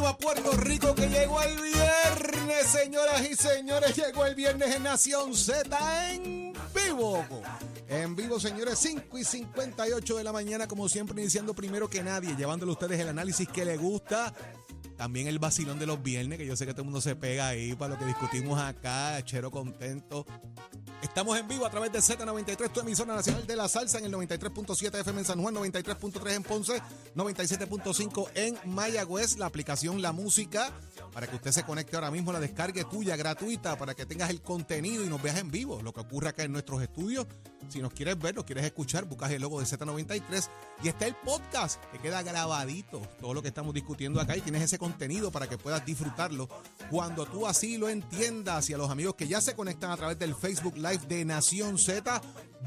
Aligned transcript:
Arriba, 0.00 0.16
Puerto 0.16 0.52
Rico, 0.52 0.94
que 0.94 1.08
llegó 1.08 1.42
el 1.42 1.60
viernes, 1.60 2.66
señoras 2.66 3.28
y 3.28 3.34
señores. 3.34 3.96
Llegó 3.96 4.24
el 4.24 4.34
viernes 4.34 4.74
en 4.74 4.82
Nación 4.82 5.34
Z 5.34 6.12
en 6.12 6.52
vivo. 6.74 7.24
En 7.88 8.16
vivo, 8.16 8.40
señores, 8.40 8.78
5 8.78 9.18
y 9.18 9.24
58 9.24 10.16
de 10.16 10.24
la 10.24 10.32
mañana, 10.32 10.66
como 10.66 10.88
siempre, 10.88 11.20
iniciando 11.20 11.54
primero 11.54 11.88
que 11.90 12.02
nadie, 12.02 12.34
llevándole 12.36 12.70
a 12.70 12.74
ustedes 12.74 13.00
el 13.00 13.08
análisis 13.08 13.48
que 13.48 13.64
les 13.64 13.78
gusta. 13.78 14.32
También 15.00 15.28
el 15.28 15.38
vacilón 15.38 15.78
de 15.78 15.86
los 15.86 16.02
viernes, 16.02 16.36
que 16.36 16.44
yo 16.44 16.54
sé 16.56 16.66
que 16.66 16.72
todo 16.72 16.82
el 16.82 16.88
mundo 16.88 17.00
se 17.00 17.16
pega 17.16 17.48
ahí 17.48 17.74
para 17.74 17.94
lo 17.94 17.98
que 17.98 18.04
discutimos 18.04 18.60
acá, 18.60 19.18
chero 19.24 19.50
contento. 19.50 20.26
Estamos 21.00 21.38
en 21.38 21.48
vivo 21.48 21.64
a 21.64 21.70
través 21.70 21.90
de 21.90 22.00
Z93, 22.00 22.70
tu 22.70 22.80
emisora 22.80 23.14
nacional 23.14 23.46
de 23.46 23.56
la 23.56 23.66
salsa 23.66 23.98
en 23.98 24.04
el 24.04 24.12
93.7 24.12 25.00
FM 25.00 25.20
en 25.20 25.24
San 25.24 25.40
Juan, 25.40 25.54
93.3 25.54 26.32
en 26.34 26.42
Ponce, 26.42 26.82
97.5 27.16 28.28
en 28.34 28.58
Mayagüez, 28.66 29.38
la 29.38 29.46
aplicación 29.46 30.02
La 30.02 30.12
Música, 30.12 30.70
para 31.14 31.26
que 31.26 31.36
usted 31.36 31.52
se 31.52 31.62
conecte 31.62 31.96
ahora 31.96 32.10
mismo, 32.10 32.30
la 32.30 32.38
descargue 32.38 32.84
tuya 32.84 33.16
gratuita, 33.16 33.78
para 33.78 33.94
que 33.94 34.04
tengas 34.04 34.28
el 34.28 34.42
contenido 34.42 35.02
y 35.02 35.08
nos 35.08 35.22
veas 35.22 35.38
en 35.38 35.50
vivo, 35.50 35.80
lo 35.82 35.94
que 35.94 36.00
ocurre 36.00 36.28
acá 36.28 36.42
en 36.42 36.52
nuestros 36.52 36.82
estudios. 36.82 37.26
Si 37.70 37.80
nos 37.80 37.94
quieres 37.94 38.18
ver, 38.18 38.34
nos 38.34 38.44
quieres 38.44 38.66
escuchar, 38.66 39.06
buscas 39.06 39.30
el 39.30 39.40
logo 39.40 39.60
de 39.60 39.66
Z93 39.66 40.48
y 40.82 40.88
está 40.88 41.06
el 41.06 41.14
podcast 41.14 41.82
que 41.86 41.98
queda 41.98 42.22
grabadito, 42.22 43.00
todo 43.18 43.32
lo 43.32 43.40
que 43.40 43.48
estamos 43.48 43.72
discutiendo 43.72 44.20
acá 44.20 44.36
y 44.36 44.42
tienes 44.42 44.60
ese 44.60 44.76
contenido 44.76 44.89
para 45.32 45.48
que 45.48 45.56
puedas 45.56 45.84
disfrutarlo 45.84 46.48
cuando 46.90 47.24
tú 47.26 47.46
así 47.46 47.78
lo 47.78 47.88
entiendas 47.88 48.68
y 48.68 48.74
a 48.74 48.78
los 48.78 48.90
amigos 48.90 49.14
que 49.14 49.28
ya 49.28 49.40
se 49.40 49.54
conectan 49.54 49.90
a 49.90 49.96
través 49.96 50.18
del 50.18 50.34
Facebook 50.34 50.76
Live 50.76 51.06
de 51.08 51.24
Nación 51.24 51.78
Z. 51.78 52.20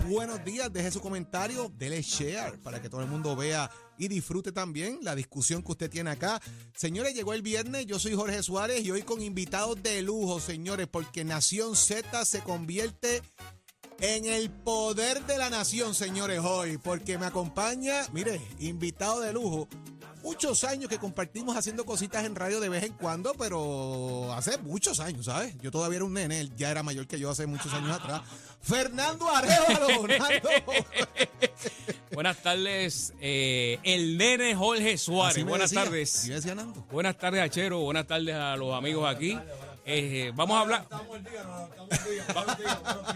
Buenos 0.10 0.44
días, 0.44 0.72
deje 0.72 0.92
su 0.92 1.00
comentario, 1.00 1.72
dele 1.76 2.02
share 2.02 2.60
para 2.62 2.82
que 2.82 2.90
todo 2.90 3.02
el 3.02 3.08
mundo 3.08 3.36
vea 3.36 3.70
y 3.98 4.08
disfrute 4.08 4.52
también 4.52 5.00
la 5.02 5.16
discusión 5.16 5.62
que 5.62 5.72
usted 5.72 5.90
tiene 5.90 6.10
acá. 6.10 6.42
Señores, 6.76 7.14
llegó 7.14 7.34
el 7.34 7.42
viernes, 7.42 7.86
yo 7.86 8.00
soy 8.00 8.16
Jorge 8.16 8.42
Suárez 8.42 8.84
y 8.84 8.92
hoy 8.92 9.04
con 9.04 9.22
invitados 9.22 9.82
de 9.84 10.02
lujo, 10.02 10.40
señores, 10.40 10.88
porque 10.88 11.24
Nación 11.24 11.76
Z 11.76 12.26
se 12.26 12.42
convierte 12.42 13.22
en 14.00 14.26
el 14.26 14.50
poder 14.50 15.26
de 15.26 15.38
la 15.38 15.50
nación, 15.50 15.94
señores, 15.96 16.40
hoy, 16.44 16.78
porque 16.78 17.18
me 17.18 17.26
acompaña, 17.26 18.06
mire, 18.12 18.42
invitado 18.60 19.22
de 19.22 19.34
lujo. 19.34 19.68
Muchos 20.24 20.64
años 20.64 20.90
que 20.90 20.98
compartimos 20.98 21.58
haciendo 21.58 21.86
cositas 21.86 22.24
en 22.24 22.34
radio 22.34 22.62
de 22.62 22.70
vez 22.70 22.84
en 22.84 22.94
cuando, 22.94 23.34
pero 23.34 24.34
hace 24.34 24.58
muchos 24.60 25.02
años, 25.02 25.26
¿sabes? 25.26 25.54
Yo 25.62 25.70
todavía 25.70 25.98
era 25.98 26.06
un 26.06 26.14
nene, 26.14 26.40
él 26.40 26.56
ya 26.56 26.72
era 26.72 26.82
mayor 26.82 27.08
que 27.08 27.20
yo 27.20 27.30
hace 27.30 27.46
muchos 27.46 27.74
años 27.74 27.92
atrás. 27.92 28.22
Fernando 28.62 29.28
Arevalo. 29.28 30.08
Buenas 32.14 32.38
tardes, 32.38 33.14
eh, 33.20 33.80
el 33.84 34.18
nene 34.18 34.56
Jorge 34.56 34.98
Suárez. 34.98 35.44
Buenas 35.44 35.72
decía, 35.72 35.84
tardes. 35.84 36.30
Buenas 36.90 37.18
tardes, 37.18 37.42
Achero. 37.42 37.82
Buenas 37.82 38.08
tardes 38.08 38.34
a 38.34 38.56
los 38.56 38.74
amigos 38.74 39.14
aquí. 39.14 39.38
Eh, 39.86 40.32
vamos 40.34 40.58
a 40.58 40.62
hablar. 40.62 40.88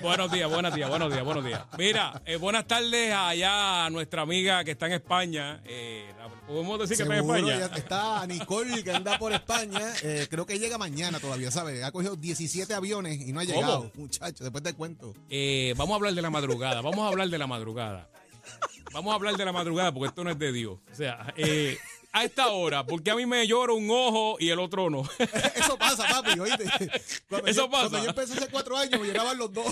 buenos 0.01 0.31
días, 0.31 0.49
buenos 0.49 0.73
días, 0.75 0.89
buenos 0.89 1.11
días, 1.13 1.23
buenos 1.23 1.45
días. 1.45 1.61
Mira, 1.77 2.21
eh, 2.25 2.35
buenas 2.35 2.67
tardes 2.67 3.13
allá 3.13 3.85
a 3.85 3.89
nuestra 3.89 4.23
amiga 4.23 4.63
que 4.63 4.71
está 4.71 4.87
en 4.87 4.93
España. 4.93 5.61
Eh, 5.65 6.11
¿Podemos 6.45 6.79
decir 6.79 6.97
que 6.97 7.03
está 7.03 7.15
en 7.17 7.23
España? 7.23 7.59
ya 7.59 7.75
está 7.75 8.27
Nicole 8.27 8.83
que 8.83 8.91
anda 8.91 9.17
por 9.17 9.31
España. 9.31 9.93
eh, 10.03 10.27
creo 10.29 10.45
que 10.45 10.59
llega 10.59 10.77
mañana 10.77 11.19
todavía, 11.19 11.51
¿sabes? 11.51 11.83
Ha 11.83 11.91
cogido 11.91 12.15
17 12.15 12.73
aviones 12.73 13.19
y 13.21 13.31
no 13.31 13.39
ha 13.39 13.43
llegado, 13.45 13.89
muchacho. 13.95 14.43
Después 14.43 14.63
te 14.63 14.73
cuento. 14.73 15.13
Eh, 15.29 15.73
vamos 15.77 15.93
a 15.93 15.95
hablar 15.95 16.13
de 16.13 16.21
la 16.21 16.29
madrugada. 16.29 16.81
Vamos 16.81 16.99
a 16.99 17.07
hablar 17.07 17.29
de 17.29 17.37
la 17.37 17.47
madrugada. 17.47 18.09
Vamos 18.93 19.11
a 19.11 19.15
hablar 19.15 19.35
de 19.35 19.45
la 19.45 19.51
madrugada 19.51 19.93
porque 19.93 20.07
esto 20.07 20.23
no 20.23 20.31
es 20.31 20.39
de 20.39 20.51
Dios. 20.51 20.77
O 20.91 20.95
sea, 20.95 21.33
eh, 21.37 21.77
a 22.19 22.23
esta 22.23 22.47
hora, 22.49 22.85
porque 22.85 23.11
a 23.11 23.15
mí 23.15 23.25
me 23.25 23.45
llora 23.47 23.73
un 23.73 23.89
ojo 23.89 24.37
y 24.39 24.49
el 24.49 24.59
otro 24.59 24.89
no. 24.89 25.03
Eso 25.55 25.77
pasa, 25.77 26.05
papi, 26.07 26.39
oíste. 26.39 26.65
Cuando 27.29 27.47
Eso 27.47 27.61
yo, 27.65 27.69
pasa. 27.69 27.89
Cuando 27.89 28.03
yo 28.03 28.09
empecé 28.09 28.33
hace 28.33 28.47
cuatro 28.49 28.77
años, 28.77 28.99
me 28.99 29.07
llegaban 29.07 29.37
los 29.37 29.51
dos. 29.53 29.65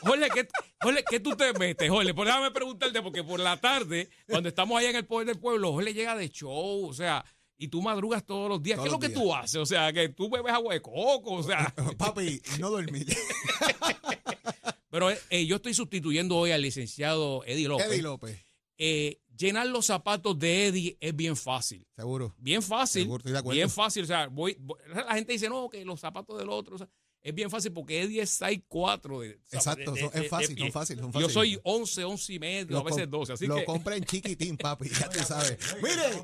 Jorge, 0.00 0.28
¿qué, 0.34 0.48
Jorge, 0.80 1.04
¿qué 1.08 1.20
tú 1.20 1.36
te 1.36 1.52
metes, 1.54 1.90
Jorge? 1.90 2.14
Pues 2.14 2.26
déjame 2.26 2.50
preguntarte, 2.50 3.02
porque 3.02 3.24
por 3.24 3.40
la 3.40 3.60
tarde, 3.60 4.08
cuando 4.28 4.48
estamos 4.48 4.78
allá 4.78 4.90
en 4.90 4.96
el 4.96 5.06
Poder 5.06 5.26
del 5.26 5.38
Pueblo, 5.38 5.72
Jorge 5.72 5.94
llega 5.94 6.14
de 6.16 6.28
show, 6.30 6.86
o 6.88 6.94
sea, 6.94 7.24
y 7.58 7.68
tú 7.68 7.80
madrugas 7.82 8.24
todos 8.24 8.48
los 8.48 8.62
días. 8.62 8.76
Todos 8.76 8.84
¿Qué 8.84 8.88
es 8.88 8.92
lo 8.92 9.00
que 9.00 9.08
días. 9.08 9.20
tú 9.20 9.34
haces? 9.34 9.56
O 9.56 9.66
sea, 9.66 9.92
que 9.92 10.10
tú 10.10 10.28
bebes 10.28 10.52
agua 10.52 10.74
de 10.74 10.82
coco, 10.82 11.32
o 11.34 11.42
sea. 11.42 11.74
Papi, 11.98 12.40
no 12.58 12.70
dormí. 12.70 13.04
Pero 14.90 15.10
eh, 15.10 15.46
yo 15.46 15.56
estoy 15.56 15.74
sustituyendo 15.74 16.36
hoy 16.36 16.52
al 16.52 16.62
licenciado 16.62 17.44
Eddie 17.44 17.68
López. 17.68 17.86
Eddie 17.88 18.02
López, 18.02 18.46
Eh, 18.78 19.20
llenar 19.36 19.66
los 19.66 19.86
zapatos 19.86 20.38
de 20.38 20.66
Eddie 20.68 20.96
es 21.00 21.14
bien 21.14 21.36
fácil. 21.36 21.86
seguro. 21.96 22.34
Bien 22.38 22.62
fácil. 22.62 23.02
Seguro, 23.02 23.18
estoy 23.18 23.32
de 23.32 23.38
acuerdo. 23.38 23.56
Bien 23.56 23.70
fácil. 23.70 24.04
O 24.04 24.06
sea, 24.06 24.28
voy, 24.28 24.56
voy- 24.60 24.78
la 24.94 25.14
gente 25.14 25.32
dice, 25.32 25.48
no, 25.48 25.68
que 25.68 25.84
los 25.84 26.00
zapatos 26.00 26.38
del 26.38 26.48
otro. 26.48 26.76
o 26.76 26.78
sea, 26.78 26.88
es 27.22 27.34
bien 27.34 27.50
fácil 27.50 27.72
porque 27.72 28.02
Eddie 28.02 28.22
es 28.22 28.40
6'4". 28.40 29.20
De, 29.20 29.40
Exacto, 29.50 29.90
de- 29.92 30.00
son- 30.00 30.10
de- 30.12 30.20
es 30.24 30.30
fácil, 30.30 30.56
son 30.58 30.70
fáciles, 30.72 31.02
son 31.02 31.12
Yo 31.12 31.28
fáciles. 31.28 31.32
soy 31.32 31.60
11, 31.64 32.04
11 32.04 32.32
y 32.34 32.38
medio, 32.38 32.78
a 32.78 32.82
veces 32.84 33.02
com- 33.02 33.10
12. 33.10 33.32
Así 33.32 33.46
lo 33.48 33.56
que, 33.56 33.64
compra 33.64 33.96
en 33.96 34.04
chiquitín, 34.04 34.56
papi, 34.62 34.88
ya 34.90 35.08
tú 35.08 35.18
sabes. 35.24 35.58
Mire, 35.82 35.96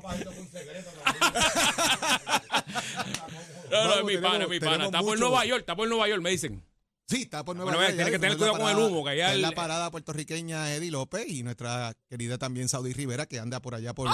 no, 3.71 3.87
no, 3.87 3.93
es 3.99 4.05
mi 4.05 4.17
pana, 4.17 4.43
es 4.45 4.49
mi 4.49 4.59
pana. 4.59 4.89
por 4.91 5.03
mucho. 5.03 5.15
Nueva 5.17 5.45
York, 5.45 5.61
está 5.61 5.75
por 5.75 5.87
Nueva 5.89 6.07
York, 6.07 6.21
me 6.21 6.29
dicen. 6.29 6.63
Sí, 7.07 7.23
está 7.23 7.43
por 7.45 7.55
Nueva 7.55 7.71
Bueno, 7.71 7.87
York. 7.87 7.95
tiene 7.95 8.11
que 8.11 8.19
tener 8.19 8.37
cuidado 8.37 8.57
con 8.59 8.69
el 8.69 8.77
humo, 8.77 9.03
que 9.03 9.11
allá 9.11 9.29
es 9.29 9.35
el- 9.35 9.41
la 9.41 9.51
parada 9.51 9.91
puertorriqueña 9.91 10.73
Eddie 10.73 10.91
López 10.91 11.25
y 11.27 11.43
nuestra 11.43 11.93
querida 12.09 12.37
también 12.37 12.69
Saudi 12.69 12.93
Rivera, 12.93 13.25
que 13.25 13.39
anda 13.39 13.61
por 13.61 13.75
allá 13.75 13.93
por, 13.93 14.09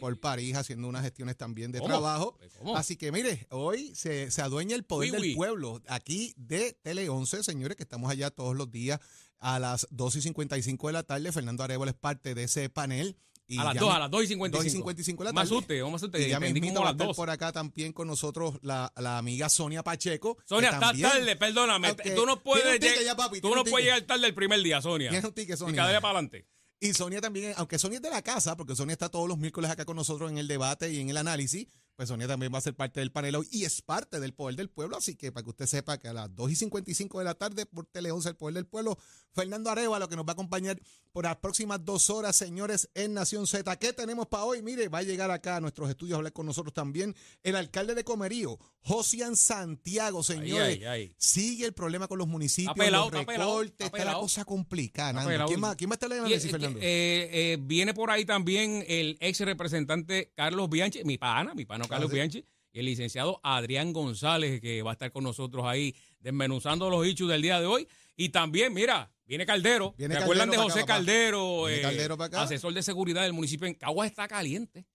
por 0.00 0.20
París 0.20 0.56
haciendo 0.56 0.88
unas 0.88 1.02
gestiones 1.02 1.36
también 1.36 1.72
de 1.72 1.78
¿Cómo? 1.78 1.88
trabajo. 1.88 2.38
¿Cómo? 2.58 2.76
Así 2.76 2.96
que 2.96 3.12
mire, 3.12 3.46
hoy 3.50 3.94
se, 3.94 4.30
se 4.30 4.42
adueña 4.42 4.74
el 4.76 4.84
poder 4.84 5.12
del 5.12 5.34
pueblo 5.34 5.80
aquí 5.88 6.34
de 6.36 6.72
Tele 6.82 7.08
11, 7.08 7.42
señores, 7.42 7.76
que 7.76 7.82
estamos 7.84 8.10
allá 8.10 8.30
todos 8.30 8.56
los 8.56 8.70
días 8.70 9.00
a 9.38 9.58
las 9.58 9.86
2 9.90 10.16
y 10.16 10.22
55 10.22 10.86
de 10.86 10.92
la 10.92 11.02
tarde. 11.02 11.32
Fernando 11.32 11.62
Arevalo 11.64 11.90
es 11.90 11.96
parte 11.96 12.34
de 12.34 12.44
ese 12.44 12.68
panel. 12.68 13.16
Y 13.48 13.58
a 13.58 13.64
las 13.64 13.74
ya 13.74 13.80
2, 13.80 13.88
mi- 13.90 13.96
a 13.96 13.98
las 13.98 14.10
2 14.10 14.22
y 14.22 14.26
55. 14.28 14.58
2 14.58 14.66
y 14.66 14.70
55 14.70 15.22
de 15.22 15.28
la 15.28 15.32
Más 15.32 15.48
tarde. 15.48 15.58
usted, 15.60 15.82
vamos 15.82 16.02
a 16.02 16.06
usted. 16.06 16.18
Y 16.20 16.28
ya 16.30 16.36
como 16.40 16.40
va 16.40 16.80
a 16.80 16.84
las 16.84 16.92
estar 16.92 17.06
2. 17.08 17.16
por 17.16 17.30
acá 17.30 17.52
también 17.52 17.92
con 17.92 18.06
nosotros 18.06 18.58
la, 18.62 18.92
la 18.96 19.18
amiga 19.18 19.48
Sonia 19.48 19.82
Pacheco. 19.82 20.38
Sonia, 20.44 20.70
está 20.70 20.80
también 20.80 21.10
tarde, 21.10 21.36
perdóname. 21.36 21.90
Ok. 21.90 22.02
Tú 22.14 22.24
no 22.26 22.42
puedes, 22.42 22.80
ticket 22.80 23.04
ya, 23.04 23.14
papi, 23.16 23.40
tú 23.40 23.54
no 23.54 23.64
puedes 23.64 23.86
llegar 23.86 24.00
tarde 24.02 24.26
el 24.26 24.34
primer 24.34 24.62
día, 24.62 24.80
Sonia. 24.80 25.10
Tiene 25.10 25.26
un 25.26 25.34
ticket, 25.34 25.56
Y 25.56 25.58
Sonia. 25.58 25.76
cada 25.76 25.90
día 25.90 26.00
para 26.00 26.12
adelante. 26.18 26.46
Y 26.80 26.94
Sonia 26.94 27.20
también, 27.20 27.52
aunque 27.56 27.78
Sonia 27.78 27.96
es 27.96 28.02
de 28.02 28.10
la 28.10 28.22
casa, 28.22 28.56
porque 28.56 28.74
Sonia 28.74 28.92
está 28.94 29.08
todos 29.08 29.28
los 29.28 29.38
miércoles 29.38 29.70
acá 29.70 29.84
con 29.84 29.96
nosotros 29.96 30.30
en 30.30 30.38
el 30.38 30.48
debate 30.48 30.90
y 30.92 30.98
en 31.00 31.10
el 31.10 31.16
análisis, 31.16 31.68
pues 31.96 32.08
Sonia 32.08 32.26
también 32.26 32.52
va 32.52 32.58
a 32.58 32.62
ser 32.62 32.74
parte 32.74 33.00
del 33.00 33.12
panel 33.12 33.36
hoy 33.36 33.48
y 33.50 33.64
es 33.64 33.82
parte 33.82 34.18
del 34.18 34.32
Poder 34.34 34.56
del 34.56 34.68
Pueblo. 34.70 34.96
Así 34.96 35.14
que 35.14 35.30
para 35.30 35.44
que 35.44 35.50
usted 35.50 35.66
sepa 35.66 35.98
que 35.98 36.08
a 36.08 36.12
las 36.12 36.34
2 36.34 36.50
y 36.52 36.56
55 36.56 37.18
de 37.18 37.24
la 37.24 37.34
tarde 37.34 37.66
por 37.66 37.86
Tele 37.86 38.10
11, 38.10 38.30
el 38.30 38.36
Poder 38.36 38.54
del 38.54 38.66
Pueblo, 38.66 38.98
Fernando 39.34 39.70
Arevalo, 39.70 40.08
que 40.08 40.16
nos 40.16 40.24
va 40.26 40.30
a 40.30 40.32
acompañar 40.32 40.80
por 41.12 41.24
las 41.24 41.36
próximas 41.36 41.84
dos 41.84 42.08
horas, 42.08 42.34
señores, 42.34 42.88
en 42.94 43.12
Nación 43.12 43.46
Z. 43.46 43.76
¿Qué 43.76 43.92
tenemos 43.92 44.26
para 44.28 44.44
hoy? 44.44 44.62
Mire, 44.62 44.88
va 44.88 44.98
a 44.98 45.02
llegar 45.02 45.30
acá 45.30 45.56
a 45.56 45.60
nuestros 45.60 45.90
estudios 45.90 46.14
a 46.14 46.16
hablar 46.18 46.32
con 46.32 46.46
nosotros 46.46 46.72
también 46.72 47.14
el 47.42 47.54
alcalde 47.56 47.94
de 47.94 48.02
Comerío, 48.04 48.58
Josian 48.80 49.36
Santiago, 49.36 50.22
señores. 50.22 50.78
ay, 50.78 50.84
ay. 50.84 51.14
Sigue 51.18 51.66
el 51.66 51.74
problema 51.74 52.08
con 52.08 52.18
los 52.18 52.26
municipios, 52.26 52.74
pelado, 52.74 53.10
los 53.10 53.20
está 53.20 53.26
pelado, 53.26 53.62
la 54.04 54.14
cosa 54.14 54.44
complicada. 54.44 55.30
Está. 55.30 55.44
¿Quién 55.46 55.60
más, 55.60 55.76
¿Quién 55.76 55.88
más 55.90 55.96
está 56.02 56.06
en 56.16 56.24
el 56.24 56.32
Y, 56.32 56.40
Fernando? 56.40 56.78
eh, 56.80 57.28
eh, 57.32 57.58
viene 57.60 57.92
por 57.94 58.10
ahí 58.10 58.24
también 58.24 58.84
el 58.88 59.16
ex 59.20 59.40
representante 59.40 60.32
Carlos 60.34 60.68
Bianchi, 60.70 61.04
mi 61.04 61.18
pana, 61.18 61.54
mi 61.54 61.64
pana 61.66 61.81
Carlos 61.88 62.10
sí. 62.10 62.14
Bianchi, 62.16 62.44
y 62.72 62.78
el 62.78 62.86
licenciado 62.86 63.40
Adrián 63.42 63.92
González, 63.92 64.60
que 64.60 64.82
va 64.82 64.90
a 64.90 64.94
estar 64.94 65.12
con 65.12 65.24
nosotros 65.24 65.64
ahí 65.66 65.94
desmenuzando 66.20 66.88
los 66.88 67.06
hechos 67.06 67.28
del 67.28 67.42
día 67.42 67.60
de 67.60 67.66
hoy. 67.66 67.86
Y 68.16 68.30
también, 68.30 68.72
mira, 68.72 69.10
viene 69.24 69.46
Caldero. 69.46 69.94
¿Se 69.98 70.16
acuerdan 70.16 70.50
de 70.50 70.56
José 70.56 70.80
acá. 70.80 70.94
Caldero? 70.94 71.68
Eh, 71.68 71.80
Caldero. 71.82 72.16
Asesor 72.32 72.72
de 72.72 72.82
seguridad 72.82 73.22
del 73.22 73.32
municipio 73.32 73.66
en 73.66 73.74
Caguas 73.74 74.10
está 74.10 74.28
caliente. 74.28 74.86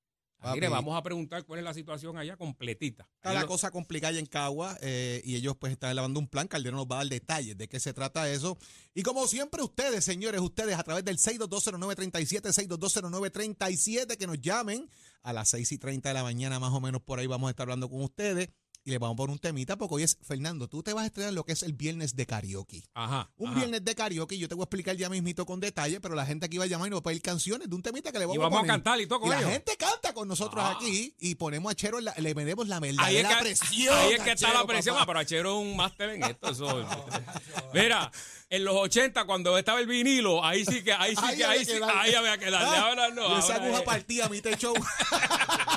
Mire, 0.54 0.69
vamos 0.69 0.95
a 0.98 1.01
preguntar 1.04 1.44
cuál 1.45 1.60
es 1.60 1.66
la 1.66 1.74
situación 1.74 2.18
allá 2.18 2.38
completita. 2.38 3.07
Está 3.16 3.34
la 3.34 3.42
lo- 3.42 3.48
cosa 3.48 3.72
complicada 3.72 4.18
en 4.19 4.25
Cagua 4.28 4.78
eh, 4.81 5.22
y 5.25 5.36
ellos 5.36 5.56
pues 5.60 5.74
están 5.74 5.89
elaborando 5.92 6.19
un 6.19 6.28
plan. 6.28 6.48
Calderón 6.48 6.78
nos 6.78 6.86
va 6.88 6.95
a 6.95 7.04
dar 7.04 7.07
detalles 7.07 7.57
de 7.57 7.68
qué 7.68 7.80
se 7.80 7.94
trata 7.94 8.30
eso. 8.30 8.57
Y 8.94 9.01
como 9.04 9.28
siempre 9.28 9.62
ustedes, 9.63 10.06
señores, 10.06 10.39
ustedes 10.42 10.78
a 10.78 10.84
través 10.84 11.04
del 11.04 11.18
6220937, 11.18 12.51
6220937, 12.54 14.18
que 14.18 14.28
nos 14.28 14.39
llamen 14.39 14.89
a 15.24 15.34
las 15.34 15.50
6 15.50 15.72
y 15.72 15.78
30 15.78 16.10
de 16.10 16.13
la 16.13 16.24
mañana 16.24 16.60
más 16.60 16.72
o 16.74 16.80
menos 16.80 17.01
por 17.01 17.19
ahí 17.19 17.28
vamos 17.28 17.48
a 17.48 17.51
estar 17.51 17.63
hablando 17.66 17.89
con 17.89 18.01
ustedes 18.01 18.50
y 18.88 18.92
les 18.92 19.00
vamos 19.01 19.16
a 19.16 19.18
poner 19.18 19.34
un 19.34 19.39
temita 19.39 19.75
porque 19.78 19.95
hoy 19.95 20.04
es, 20.04 20.18
Fernando, 20.25 20.69
tú 20.69 20.81
te 20.81 20.94
vas 20.94 21.04
a 21.04 21.07
estrenar 21.07 21.34
lo 21.34 21.44
que 21.44 21.51
es 21.51 21.62
el 21.62 21.74
viernes 21.74 22.16
de 22.16 22.25
karaoke. 22.25 22.84
Ajá. 22.94 23.30
Un 23.36 23.50
ajá. 23.50 23.57
viernes 23.60 23.84
de 23.84 23.95
karaoke, 23.95 24.38
yo 24.38 24.48
te 24.48 24.56
voy 24.56 24.62
a 24.62 24.63
explicar 24.63 24.95
ya 24.95 25.10
mismito 25.10 25.45
con 25.45 25.60
detalle, 25.60 26.00
pero 26.00 26.16
la 26.16 26.25
gente 26.25 26.45
aquí 26.45 26.57
va 26.57 26.63
a 26.63 26.68
llamar 26.68 26.88
y 26.88 26.92
nos 26.92 27.00
va 27.00 27.01
a 27.01 27.04
pedir 27.04 27.22
canciones 27.22 27.69
de 27.69 27.75
un 27.75 27.81
temita 27.81 28.13
que 28.13 28.19
le 28.19 28.25
vamos, 28.25 28.36
Y 28.36 28.39
vamos 28.39 28.57
a 28.57 28.62
poner. 28.62 28.72
cantar 28.72 29.01
y 29.01 29.06
todo 29.07 29.19
con 29.19 29.28
Y 29.28 29.31
la 29.34 29.42
gente 29.50 29.75
canta 29.75 30.13
con 30.13 30.30
nosotros 30.30 30.63
Ah. 30.66 30.78
aquí 30.78 31.13
y 31.19 31.36
ponemos 31.36 31.69
a 31.69 31.75
Chero, 31.75 32.00
la- 32.00 32.13
le 32.18 32.34
metemos 32.34 32.69
la 32.69 32.78
Ahí 32.78 32.89
es, 32.92 32.95
verdadera 32.95 33.30
que, 33.30 33.44
presión. 33.44 33.94
ahí 33.98 34.13
es 34.13 34.22
que 34.24 34.31
está 34.31 34.48
Chero, 34.48 34.60
la 34.62 34.66
presión, 34.66 34.95
papá. 34.95 35.04
ah, 35.04 35.06
pero 35.07 35.19
Achero 35.19 35.60
es 35.62 35.68
un 35.68 35.75
máster 35.75 36.10
en 36.12 36.24
esto. 36.24 36.50
eso- 36.50 36.86
Mira, 37.74 38.10
en 38.50 38.63
los 38.63 38.75
80, 38.78 39.25
cuando 39.25 39.57
estaba 39.57 39.81
el 39.81 39.88
vinilo, 39.88 40.42
ahí 40.45 40.63
sí 40.63 40.81
que, 40.81 40.94
ahí 40.94 41.13
sí 41.13 41.22
Ahí 41.22 41.36
que, 41.38 41.44
ahí 41.45 41.60
que 41.60 41.66
sí, 41.74 41.80
darle. 41.80 41.94
ahí 42.00 42.13
había 42.16 42.38
que 42.38 42.50
darle. 42.50 42.78
Ah, 42.78 42.88
Ahora 42.88 43.10
no. 43.10 43.38
esa 43.38 43.56
aguja 43.56 43.84
partida 43.84 44.28
a 44.28 44.30
mi 44.30 44.39
techo. 44.39 44.74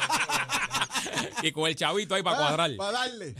y 1.42 1.52
con 1.52 1.68
el 1.68 1.76
chavito 1.76 2.14
ahí 2.14 2.22
para 2.22 2.36
cuadrar. 2.36 2.76
Para 2.76 2.92
darle. 2.92 3.34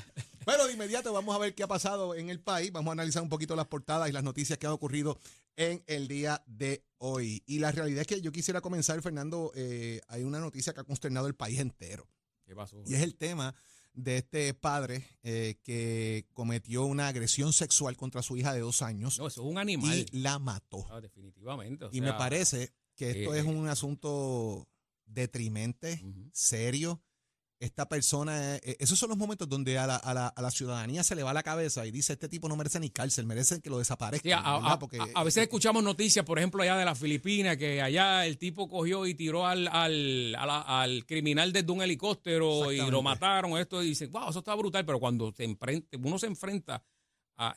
Pero 0.45 0.67
de 0.67 0.73
inmediato 0.73 1.13
vamos 1.13 1.35
a 1.35 1.39
ver 1.39 1.55
qué 1.55 1.63
ha 1.63 1.69
pasado 1.69 2.15
en 2.15 2.31
el 2.31 2.41
país. 2.41 2.73
Vamos 2.73 2.91
a 2.91 2.93
analizar 2.93 3.23
un 3.23 3.29
poquito 3.29 3.55
las 3.55 3.67
portadas 3.67 4.09
y 4.09 4.13
las 4.13 4.25
noticias 4.25 4.59
que 4.59 4.67
han 4.67 4.73
ocurrido 4.73 5.19
en 5.57 5.83
el 5.87 6.09
día 6.09 6.43
de 6.47 6.83
hoy. 6.99 7.43
Y 7.47 7.59
la 7.59 7.73
realidad 7.73 8.01
es 8.01 8.07
que 8.07 8.21
yo 8.21 8.33
quisiera 8.33 8.61
comenzar, 8.61 9.01
Fernando. 9.03 9.53
eh, 9.55 10.01
hay 10.09 10.23
una 10.25 10.41
noticia 10.41 10.73
que 10.73 10.81
ha 10.81 10.85
consternado 10.85 11.27
el 11.27 11.35
país 11.35 11.59
entero. 11.61 12.09
¿Qué 12.47 12.55
pasó? 12.57 12.83
Y 12.87 12.95
es 12.95 13.03
el 13.03 13.17
tema 13.17 13.55
de 13.93 14.19
este 14.19 14.55
padre 14.55 15.05
eh, 15.23 15.59
que 15.63 16.27
cometió 16.33 16.85
una 16.85 17.09
agresión 17.09 17.53
sexual 17.53 17.97
contra 17.97 18.23
su 18.23 18.37
hija 18.37 18.55
de 18.55 18.61
dos 18.61 18.83
años 18.83 19.19
No, 19.19 19.27
eso 19.27 19.43
es 19.43 19.47
un 19.47 19.59
animal. 19.59 20.07
y 20.11 20.19
la 20.21 20.39
mató. 20.39 20.87
Ah, 20.91 21.01
definitivamente. 21.01 21.85
o 21.85 21.91
Y 21.93 22.01
me 22.01 22.13
parece 22.15 22.73
que 22.97 23.11
esto 23.11 23.35
eh, 23.35 23.41
es 23.41 23.45
un 23.45 23.69
asunto 23.69 24.69
detrimente, 25.07 26.03
serio. 26.33 27.03
Esta 27.61 27.87
persona, 27.87 28.57
eh, 28.57 28.77
esos 28.81 28.99
son 28.99 29.11
los 29.11 29.19
momentos 29.19 29.47
donde 29.47 29.77
a 29.77 29.87
la, 29.87 29.97
a, 29.97 30.15
la, 30.15 30.29
a 30.29 30.41
la 30.41 30.51
ciudadanía 30.51 31.05
se 31.05 31.15
le 31.15 31.23
va 31.23 31.35
la 31.35 31.43
cabeza 31.43 31.85
y 31.87 31.91
dice, 31.91 32.15
este 32.15 32.27
tipo 32.27 32.49
no 32.49 32.57
merece 32.57 32.81
ni 32.81 32.89
cárcel, 32.89 33.27
merece 33.27 33.61
que 33.61 33.69
lo 33.69 33.77
desaparezca. 33.79 34.23
Sí, 34.27 34.33
a. 34.33 34.79
Porque, 34.79 34.99
a- 34.99 35.07
a 35.15 35.25
veces 35.25 35.43
escuchamos 35.43 35.83
noticias, 35.85 36.25
por 36.25 36.39
ejemplo, 36.39 36.63
allá 36.63 36.79
de 36.79 36.87
las 36.87 36.99
Filipinas, 36.99 37.59
que 37.59 37.83
allá 37.83 38.25
el 38.25 38.39
tipo 38.39 38.67
cogió 38.67 39.07
y 39.07 39.15
tiró 39.15 39.47
al, 39.47 39.69
al, 39.69 40.33
la- 40.33 40.63
al 40.83 41.05
criminal 41.05 41.53
desde 41.53 41.71
un 41.71 41.83
helicóptero 41.83 42.73
y 42.73 42.79
lo 42.91 43.03
mataron. 43.03 43.59
Esto 43.59 43.83
y 43.83 43.89
dicen, 43.89 44.11
wow, 44.11 44.31
eso 44.31 44.39
está 44.39 44.55
brutal, 44.55 44.87
pero 44.87 44.99
cuando 44.99 45.31
se 45.37 45.45
enfrenta, 45.45 45.99
uno 46.03 46.19
se 46.19 46.29
enfrenta 46.29 46.83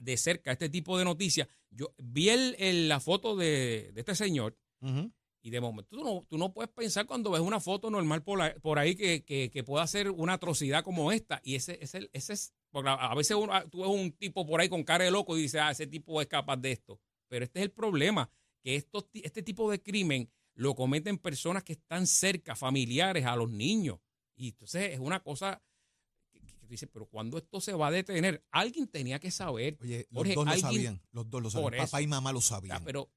de 0.01 0.17
cerca 0.17 0.49
a 0.51 0.53
este 0.53 0.67
tipo 0.67 0.97
de 0.97 1.05
noticias, 1.05 1.47
yo 1.69 1.93
vi 1.97 2.27
el, 2.27 2.57
el- 2.59 2.89
la 2.89 2.99
foto 2.99 3.37
de, 3.37 3.91
de 3.93 4.01
este 4.01 4.15
señor 4.15 4.57
Ujú. 4.81 5.11
Y 5.45 5.49
de 5.49 5.59
momento 5.61 5.89
tú 5.97 6.03
no, 6.03 6.25
tú 6.29 6.37
no 6.37 6.53
puedes 6.53 6.71
pensar 6.71 7.05
cuando 7.05 7.29
ves 7.31 7.41
una 7.41 7.59
foto 7.59 7.89
normal 7.91 8.23
por, 8.23 8.39
la- 8.39 8.55
por 8.55 8.79
ahí 8.79 8.95
que, 8.95 9.23
que, 9.25 9.51
que 9.51 9.63
pueda 9.63 9.85
ser 9.85 10.09
una 10.09 10.33
atrocidad 10.33 10.83
como 10.83 11.11
esta. 11.11 11.41
Y 11.43 11.55
ese, 11.55 11.77
ese, 11.81 12.09
ese 12.13 12.33
es, 12.33 12.53
porque 12.71 12.89
a, 12.89 13.13
veces 13.13 13.35
uno- 13.35 13.51
tú 13.69 13.81
ves 13.81 13.89
un 13.89 14.13
tipo 14.13 14.45
por 14.47 14.61
ahí 14.61 14.69
con 14.69 14.83
cara 14.83 15.03
de 15.03 15.11
loco 15.11 15.37
y 15.37 15.41
dices, 15.43 15.59
ah, 15.61 15.69
ese 15.71 15.85
tipo 15.85 16.19
es 16.21 16.27
capaz 16.27 16.57
de 16.57 16.71
esto. 16.71 16.99
Pero 17.27 17.43
este 17.45 17.59
es 17.59 17.65
el 17.65 17.71
problema, 17.71 18.29
que 18.61 18.75
estos, 18.77 19.05
este 19.13 19.43
tipo 19.43 19.69
de 19.69 19.81
crimen 19.81 20.31
lo 20.55 20.75
cometen 20.75 21.17
personas 21.17 21.63
que 21.63 21.73
están 21.73 22.07
cerca, 22.07 22.55
familiares 22.55 23.25
a 23.25 23.35
los 23.35 23.49
niños. 23.51 23.99
Y 24.35 24.49
entonces 24.49 24.93
es 24.93 24.99
una 24.99 25.19
cosa 25.21 25.61
que, 26.31 26.39
dices, 26.67 26.87
pero 26.91 27.05
cuando 27.07 27.37
esto 27.37 27.59
se 27.59 27.73
va 27.73 27.87
a 27.87 27.91
detener, 27.91 28.43
alguien 28.51 28.87
tenía 28.87 29.19
que 29.19 29.29
saber. 29.31 29.77
Oye, 29.81 30.07
los 30.09 30.19
Jorge, 30.19 30.33
dos 30.35 30.45
lo 30.45 30.51
alguien- 30.51 30.61
sabían, 30.73 31.01
los 31.11 31.29
dos 31.29 31.41
lo 31.43 31.49
sabían, 31.51 31.73
eso. 31.73 31.83
papá 31.85 32.01
y 32.01 32.07
mamá 32.07 32.31
lo 32.31 32.37
o 32.39 32.41
sea, 32.41 32.57
sabían. 32.57 32.83
pero, 32.85 33.09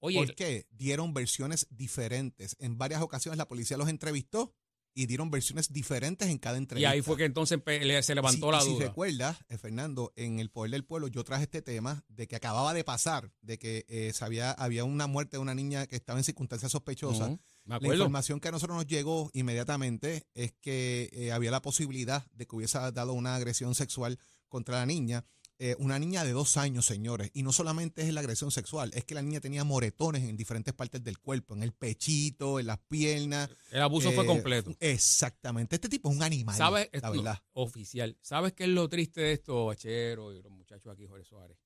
oye, 0.00 0.18
¿Por 0.18 0.34
qué? 0.34 0.66
Dieron 0.70 1.14
versiones 1.14 1.66
diferentes. 1.70 2.56
En 2.58 2.78
varias 2.78 3.02
ocasiones 3.02 3.38
la 3.38 3.48
policía 3.48 3.76
los 3.76 3.88
entrevistó 3.88 4.52
y 4.98 5.04
dieron 5.04 5.30
versiones 5.30 5.70
diferentes 5.74 6.26
en 6.30 6.38
cada 6.38 6.56
y 6.56 6.60
entrevista. 6.60 6.88
ahí 6.90 7.02
fue 7.02 7.18
que 7.18 7.26
entonces 7.26 7.58
le- 7.66 8.02
se 8.02 8.14
levantó 8.14 8.46
Si- 8.46 8.52
la 8.52 8.62
y 8.62 8.66
Si 8.66 8.72
duda. 8.74 8.86
recuerdas, 8.86 9.36
eh, 9.50 9.58
Fernando, 9.58 10.10
en 10.16 10.38
el 10.38 10.48
Poder 10.50 10.70
del 10.70 10.84
Pueblo 10.86 11.08
yo 11.08 11.22
traje 11.22 11.42
este 11.44 11.60
tema 11.60 12.02
de 12.08 12.26
que 12.26 12.34
acababa 12.36 12.72
de 12.72 12.82
pasar, 12.82 13.30
de 13.42 13.58
que 13.58 13.84
eh, 13.88 14.12
se 14.14 14.24
había, 14.24 14.56
una 14.84 15.06
muerte 15.06 15.36
de 15.36 15.42
una 15.42 15.54
niña 15.54 15.86
que 15.86 15.96
estaba 15.96 16.18
en 16.18 16.24
circunstancias 16.24 16.72
sospechosas. 16.72 17.32
La 17.66 17.78
información 17.82 18.40
que 18.40 18.48
a 18.48 18.52
nosotros 18.52 18.74
nos 18.74 18.86
llegó 18.86 19.30
inmediatamente 19.34 20.26
es 20.34 20.54
que 20.62 21.10
eh, 21.12 21.30
había 21.32 21.50
la 21.50 21.60
posibilidad 21.60 22.24
de 22.32 22.46
que 22.46 22.56
hubiese 22.56 22.78
dado 22.92 23.12
una 23.12 23.34
agresión 23.34 23.74
sexual 23.74 24.18
contra 24.48 24.76
la 24.78 24.86
niña. 24.86 25.26
Eh, 25.58 25.74
una 25.78 25.98
niña 25.98 26.22
de 26.22 26.32
dos 26.32 26.58
años, 26.58 26.84
señores. 26.84 27.30
Y 27.32 27.42
no 27.42 27.50
solamente 27.50 28.02
es 28.02 28.12
la 28.12 28.20
agresión 28.20 28.50
sexual, 28.50 28.90
es 28.94 29.04
que 29.06 29.14
la 29.14 29.22
niña 29.22 29.40
tenía 29.40 29.64
moretones 29.64 30.22
en 30.24 30.36
diferentes 30.36 30.74
partes 30.74 31.02
del 31.02 31.18
cuerpo, 31.18 31.54
en 31.54 31.62
el 31.62 31.72
pechito, 31.72 32.60
en 32.60 32.66
las 32.66 32.78
piernas. 32.80 33.48
El 33.70 33.80
abuso 33.80 34.12
fue 34.12 34.24
Eh, 34.24 34.26
completo. 34.26 34.76
Exactamente. 34.80 35.76
Este 35.76 35.88
tipo 35.88 36.10
es 36.10 36.16
un 36.16 36.22
animal. 36.22 36.54
¿Sabes? 36.56 36.90
La 36.92 37.08
verdad. 37.10 37.42
oficial. 37.54 38.18
¿Sabes 38.20 38.52
qué 38.52 38.64
es 38.64 38.68
lo 38.70 38.86
triste 38.90 39.22
de 39.22 39.32
esto, 39.32 39.64
Bachero 39.64 40.34
y 40.34 40.42
los 40.42 40.52
muchachos 40.52 40.92
aquí, 40.92 41.06
Jorge 41.06 41.24
Suárez? 41.24 41.56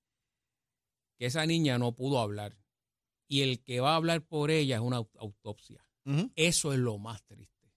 Que 1.19 1.27
esa 1.27 1.45
niña 1.45 1.77
no 1.77 1.93
pudo 1.97 2.21
hablar. 2.21 2.57
Y 3.27 3.43
el 3.43 3.61
que 3.63 3.81
va 3.81 3.93
a 3.95 3.97
hablar 3.97 4.25
por 4.25 4.51
ella 4.53 4.77
es 4.77 4.83
una 4.83 4.99
aut- 5.01 5.17
autopsia. 5.19 5.85
Eso 6.37 6.73
es 6.73 6.79
lo 6.79 6.97
más 6.99 7.25
triste. 7.25 7.73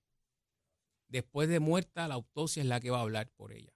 Después 1.08 1.50
de 1.50 1.60
muerta, 1.60 2.08
la 2.08 2.16
autopsia 2.16 2.62
es 2.62 2.68
la 2.68 2.80
que 2.80 2.90
va 2.92 3.00
a 3.00 3.02
hablar 3.02 3.30
por 3.32 3.52
ella. 3.52 3.74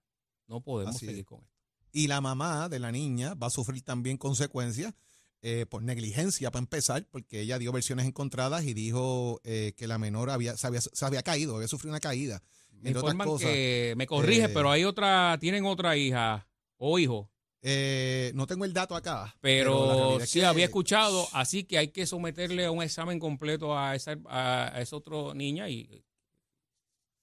No 0.48 0.62
podemos 0.62 0.96
Así 0.96 1.06
seguir 1.08 1.22
es. 1.22 1.26
con 1.28 1.44
esto. 1.44 1.57
Y 1.92 2.08
la 2.08 2.22
mamá 2.22 2.70
de 2.70 2.80
la 2.80 2.92
niña 2.92 3.34
va 3.34 3.48
a 3.48 3.52
sufrir 3.52 3.82
también 3.82 4.18
consecuencias 4.18 4.94
eh, 5.42 5.66
por 5.70 5.84
negligencia, 5.84 6.52
para 6.52 6.62
empezar, 6.64 7.06
porque 7.10 7.42
ella 7.42 7.60
dio 7.60 7.72
versiones 7.72 8.06
encontradas 8.06 8.64
y 8.66 8.74
dijo 8.74 9.40
eh, 9.44 9.74
que 9.78 9.88
la 9.88 9.98
menor 9.98 10.30
había, 10.30 10.58
se, 10.58 10.68
había, 10.68 10.82
se 10.82 11.06
había 11.06 11.22
caído, 11.24 11.56
había 11.56 11.68
sufrido 11.68 11.92
una 11.94 12.00
caída. 12.00 12.42
Me 12.72 12.96
otras 12.96 13.16
cosas. 13.16 13.50
que, 13.50 13.94
me 13.98 14.06
corrige, 14.08 14.46
eh, 14.46 14.50
pero 14.50 14.70
hay 14.72 14.84
otra, 14.84 15.38
tienen 15.40 15.66
otra 15.66 15.96
hija 15.98 16.48
o 16.78 17.00
hijo. 17.00 17.32
Eh, 17.62 18.32
no 18.36 18.46
tengo 18.46 18.66
el 18.66 18.74
dato 18.74 18.96
acá. 18.96 19.36
Pero, 19.42 20.20
es 20.20 20.30
sí 20.30 20.40
que- 20.40 20.46
había 20.46 20.66
escuchado, 20.66 21.28
así 21.34 21.64
que 21.64 21.78
hay 21.80 21.88
que 21.90 22.06
someterle 22.06 22.66
a 22.66 22.72
un 22.72 22.84
examen 22.84 23.20
completo 23.20 23.78
a 23.78 23.96
esa, 23.96 24.16
a, 24.28 24.76
a 24.76 24.82
esa 24.82 24.96
otra 24.96 25.34
niña 25.34 25.68
y 25.70 26.04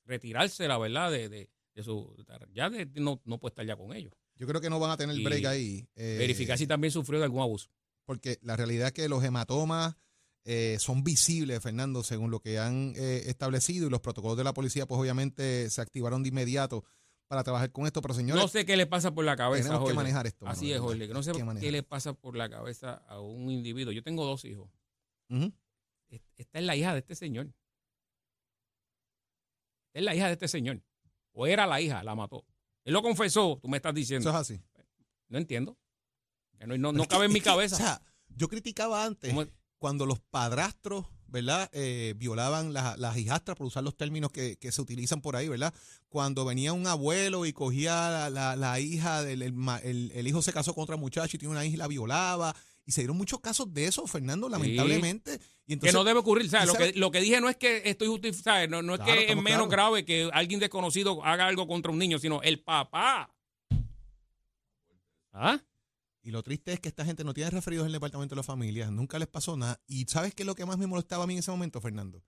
retirarse, 0.04 0.66
la 0.68 0.78
verdad, 0.78 1.10
de, 1.10 1.28
de, 1.28 1.50
de 1.74 1.82
su. 1.82 2.14
Ya 2.52 2.68
de- 2.70 2.86
no, 3.00 3.20
no 3.24 3.38
puede 3.38 3.50
estar 3.52 3.66
ya 3.66 3.76
con 3.76 3.94
ellos. 3.94 4.12
Yo 4.36 4.46
creo 4.46 4.60
que 4.60 4.70
no 4.70 4.78
van 4.80 4.90
a 4.90 4.96
tener 4.96 5.16
Y 5.16 5.22
break 5.24 5.44
ahí. 5.46 5.88
eh, 5.96 6.16
Verificar 6.18 6.58
si 6.58 6.66
también 6.66 6.90
sufrió 6.90 7.18
de 7.20 7.24
algún 7.26 7.42
abuso. 7.42 7.68
Porque 8.04 8.38
la 8.42 8.56
realidad 8.56 8.88
es 8.88 8.92
que 8.92 9.08
los 9.08 9.22
hematomas 9.24 9.96
eh, 10.44 10.76
son 10.80 11.02
visibles, 11.04 11.62
Fernando, 11.62 12.02
según 12.02 12.30
lo 12.30 12.40
que 12.40 12.58
han 12.58 12.92
eh, 12.96 13.22
establecido 13.26 13.86
y 13.86 13.90
los 13.90 14.00
protocolos 14.00 14.36
de 14.36 14.44
la 14.44 14.52
policía, 14.52 14.86
pues 14.86 15.00
obviamente 15.00 15.70
se 15.70 15.80
activaron 15.80 16.22
de 16.22 16.28
inmediato 16.30 16.84
para 17.28 17.42
trabajar 17.44 17.72
con 17.72 17.86
esto. 17.86 18.02
Pero 18.02 18.12
señores, 18.12 18.42
no 18.42 18.48
sé 18.48 18.66
qué 18.66 18.76
le 18.76 18.86
pasa 18.86 19.14
por 19.14 19.24
la 19.24 19.36
cabeza. 19.36 19.62
tenemos 19.68 19.80
que 19.88 19.94
Jorge. 19.94 19.96
manejar 19.96 20.26
esto. 20.26 20.46
Así 20.46 20.70
es, 20.72 20.80
Jorge. 20.80 21.06
que 21.08 21.14
No 21.14 21.22
sé 21.22 21.32
qué 21.60 21.72
le 21.72 21.82
pasa 21.82 22.12
por 22.12 22.36
la 22.36 22.50
cabeza 22.50 22.94
a 23.08 23.20
un 23.20 23.48
individuo. 23.50 23.92
Yo 23.92 24.02
tengo 24.02 24.26
dos 24.26 24.44
hijos. 24.44 24.68
Es- 26.10 26.20
Esta 26.36 26.58
es 26.58 26.64
la 26.64 26.76
hija 26.76 26.92
de 26.92 26.98
este 26.98 27.14
señor. 27.14 27.46
Esta 29.86 29.98
es 30.00 30.04
la 30.04 30.14
hija 30.14 30.26
de 30.26 30.32
este 30.34 30.48
señor. 30.48 30.82
O 31.32 31.46
era 31.46 31.66
la 31.66 31.80
hija, 31.80 32.02
la 32.02 32.14
mató. 32.14 32.44
Él 32.84 32.92
lo 32.92 33.02
confesó, 33.02 33.58
tú 33.62 33.68
me 33.68 33.76
estás 33.78 33.94
diciendo. 33.94 34.28
Eso 34.30 34.38
es 34.38 34.40
así. 34.50 34.60
No 35.28 35.38
entiendo. 35.38 35.76
No, 36.92 37.06
cabe 37.08 37.26
en 37.26 37.32
mi 37.32 37.40
cabeza. 37.40 37.76
O 37.76 37.78
sea, 37.78 38.02
yo 38.28 38.48
criticaba 38.48 39.04
antes 39.04 39.30
¿Cómo- 39.32 39.46
cuando 39.78 40.06
los 40.06 40.20
padrastros, 40.20 41.06
¿verdad? 41.26 41.68
Eh, 41.72 42.14
violaban 42.16 42.72
la- 42.72 42.96
las 42.96 43.16
hijastras, 43.16 43.56
por 43.56 43.66
usar 43.66 43.82
los 43.82 43.96
términos 43.96 44.30
que, 44.30 44.56
que 44.56 44.70
se 44.72 44.80
utilizan 44.80 45.20
por 45.20 45.34
ahí, 45.36 45.48
¿verdad? 45.48 45.74
Cuando 46.08 46.44
venía 46.44 46.72
un 46.72 46.86
abuelo 46.86 47.44
y 47.46 47.52
cogía 47.52 48.08
la, 48.10 48.30
la- 48.30 48.56
la 48.56 48.80
hija, 48.80 49.22
del, 49.22 49.42
el- 49.42 50.12
el 50.14 50.28
hijo 50.28 50.42
se 50.42 50.52
casó 50.52 50.74
con 50.74 50.84
otra 50.84 50.96
muchacha 50.96 51.36
y 51.36 51.38
tiene 51.38 51.52
una 51.52 51.64
hija 51.64 51.74
y 51.74 51.78
la 51.78 51.88
violaba. 51.88 52.54
Y 52.86 52.92
se 52.92 53.00
dieron 53.00 53.16
muchos 53.16 53.40
casos 53.40 53.72
de 53.72 53.86
eso, 53.86 54.06
Fernando, 54.06 54.48
lamentablemente. 54.48 55.34
Y 55.34 55.38
que 55.68 55.72
entonces, 55.74 55.94
no 55.94 56.04
debe 56.04 56.20
ocurrir. 56.20 56.48
¿sabes? 56.50 56.68
¿y 56.68 56.72
Lo, 56.72 56.78
que, 56.78 56.98
lo 56.98 57.10
que 57.10 57.20
dije 57.20 57.40
no 57.40 57.48
es 57.48 57.56
que 57.56 57.82
estoy 57.84 58.08
justificando, 58.08 58.82
no, 58.82 58.82
no 58.82 58.94
es 58.94 59.00
que 59.00 59.32
es 59.32 59.36
menos 59.36 59.68
grave 59.68 60.04
que 60.04 60.28
alguien 60.32 60.60
desconocido 60.60 61.24
haga 61.24 61.46
algo 61.46 61.66
contra 61.66 61.90
un 61.90 61.98
niño, 61.98 62.18
sino 62.18 62.42
el 62.42 62.60
papá. 62.60 63.34
¿Ah? 65.32 65.60
Y 66.22 66.30
lo 66.30 66.42
triste 66.42 66.72
es 66.72 66.80
que 66.80 66.88
esta 66.88 67.04
gente 67.04 67.24
no 67.24 67.34
tiene 67.34 67.50
referidos 67.50 67.84
en 67.84 67.88
el 67.88 67.92
departamento 67.92 68.34
de 68.34 68.40
la 68.40 68.42
familia, 68.42 68.90
nunca 68.90 69.18
les 69.18 69.28
pasó 69.28 69.56
nada. 69.56 69.80
Y 69.86 70.04
¿sabes 70.04 70.34
qué 70.34 70.42
es 70.42 70.46
lo 70.46 70.54
que 70.54 70.64
más 70.64 70.78
me 70.78 70.86
molestaba 70.86 71.24
a 71.24 71.26
mí 71.26 71.34
en 71.34 71.40
ese 71.40 71.50
momento, 71.50 71.80
Fernando? 71.80 72.22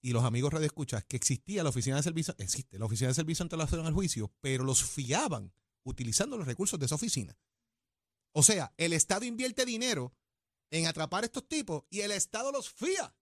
y 0.00 0.12
los 0.12 0.24
amigos 0.24 0.52
Radio 0.52 0.66
Escuchas 0.66 1.04
que 1.04 1.16
existía 1.16 1.62
la 1.62 1.70
oficina 1.70 1.96
de 1.96 2.02
servicio, 2.02 2.34
existe 2.38 2.78
la 2.78 2.84
oficina 2.84 3.08
de 3.08 3.14
servicio 3.14 3.42
ante 3.42 3.56
la 3.56 3.64
al 3.64 3.92
juicio, 3.92 4.32
pero 4.40 4.64
los 4.64 4.82
fiaban 4.82 5.52
utilizando 5.82 6.36
los 6.36 6.46
recursos 6.46 6.78
de 6.78 6.86
esa 6.86 6.94
oficina. 6.94 7.36
O 8.32 8.42
sea, 8.42 8.72
el 8.76 8.92
Estado 8.92 9.24
invierte 9.24 9.64
dinero 9.64 10.14
en 10.70 10.86
atrapar 10.86 11.24
a 11.24 11.26
estos 11.26 11.48
tipos 11.48 11.84
y 11.90 12.00
el 12.00 12.10
Estado 12.12 12.52
los 12.52 12.70
fía. 12.70 13.14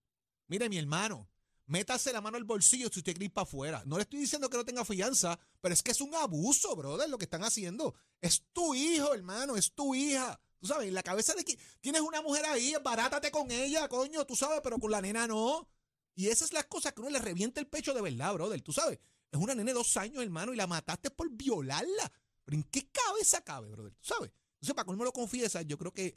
Mire, 0.48 0.68
mi 0.68 0.78
hermano, 0.78 1.28
métase 1.66 2.12
la 2.12 2.20
mano 2.20 2.36
al 2.36 2.44
bolsillo 2.44 2.88
si 2.92 3.00
usted 3.00 3.12
quiere 3.12 3.26
ir 3.26 3.32
para 3.32 3.44
afuera. 3.44 3.82
No 3.86 3.96
le 3.96 4.02
estoy 4.02 4.20
diciendo 4.20 4.48
que 4.48 4.56
no 4.56 4.64
tenga 4.64 4.84
fianza, 4.84 5.38
pero 5.60 5.74
es 5.74 5.82
que 5.82 5.92
es 5.92 6.00
un 6.00 6.14
abuso, 6.14 6.74
brother, 6.76 7.08
lo 7.08 7.18
que 7.18 7.24
están 7.24 7.44
haciendo. 7.44 7.94
Es 8.20 8.44
tu 8.52 8.74
hijo, 8.74 9.14
hermano, 9.14 9.56
es 9.56 9.72
tu 9.72 9.94
hija. 9.94 10.40
Tú 10.58 10.66
sabes, 10.66 10.88
en 10.88 10.94
la 10.94 11.02
cabeza 11.02 11.34
de 11.34 11.44
que 11.44 11.58
tienes 11.80 12.00
una 12.00 12.22
mujer 12.22 12.44
ahí, 12.46 12.74
barátate 12.82 13.30
con 13.30 13.50
ella, 13.50 13.88
coño, 13.88 14.24
tú 14.24 14.34
sabes, 14.34 14.60
pero 14.62 14.78
con 14.78 14.90
la 14.90 15.02
nena 15.02 15.26
no. 15.26 15.68
Y 16.14 16.28
esas 16.28 16.48
son 16.48 16.56
las 16.56 16.66
cosas 16.66 16.92
que 16.92 17.00
uno 17.00 17.10
le 17.10 17.18
revienta 17.18 17.60
el 17.60 17.66
pecho 17.66 17.92
de 17.92 18.00
verdad, 18.00 18.32
brother, 18.34 18.60
tú 18.62 18.72
sabes. 18.72 18.98
Es 19.30 19.38
una 19.38 19.54
nena 19.54 19.70
de 19.70 19.74
dos 19.74 19.96
años, 19.96 20.22
hermano, 20.22 20.52
y 20.52 20.56
la 20.56 20.66
mataste 20.66 21.10
por 21.10 21.30
violarla. 21.30 22.12
¿Pero 22.44 22.56
en 22.56 22.64
qué 22.64 22.88
cabeza 22.90 23.42
cabe, 23.42 23.68
brother? 23.68 23.92
¿Tú 23.94 24.06
sabes? 24.06 24.30
Entonces, 24.60 24.74
para 24.74 24.96
me 24.96 25.04
lo 25.04 25.12
confiesa, 25.12 25.62
yo 25.62 25.78
creo 25.78 25.92
que 25.92 26.16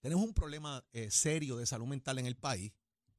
tenemos 0.00 0.24
un 0.24 0.32
problema 0.34 0.84
eh, 0.92 1.10
serio 1.10 1.56
de 1.56 1.66
salud 1.66 1.86
mental 1.86 2.18
en 2.18 2.26
el 2.26 2.36
país, 2.36 2.72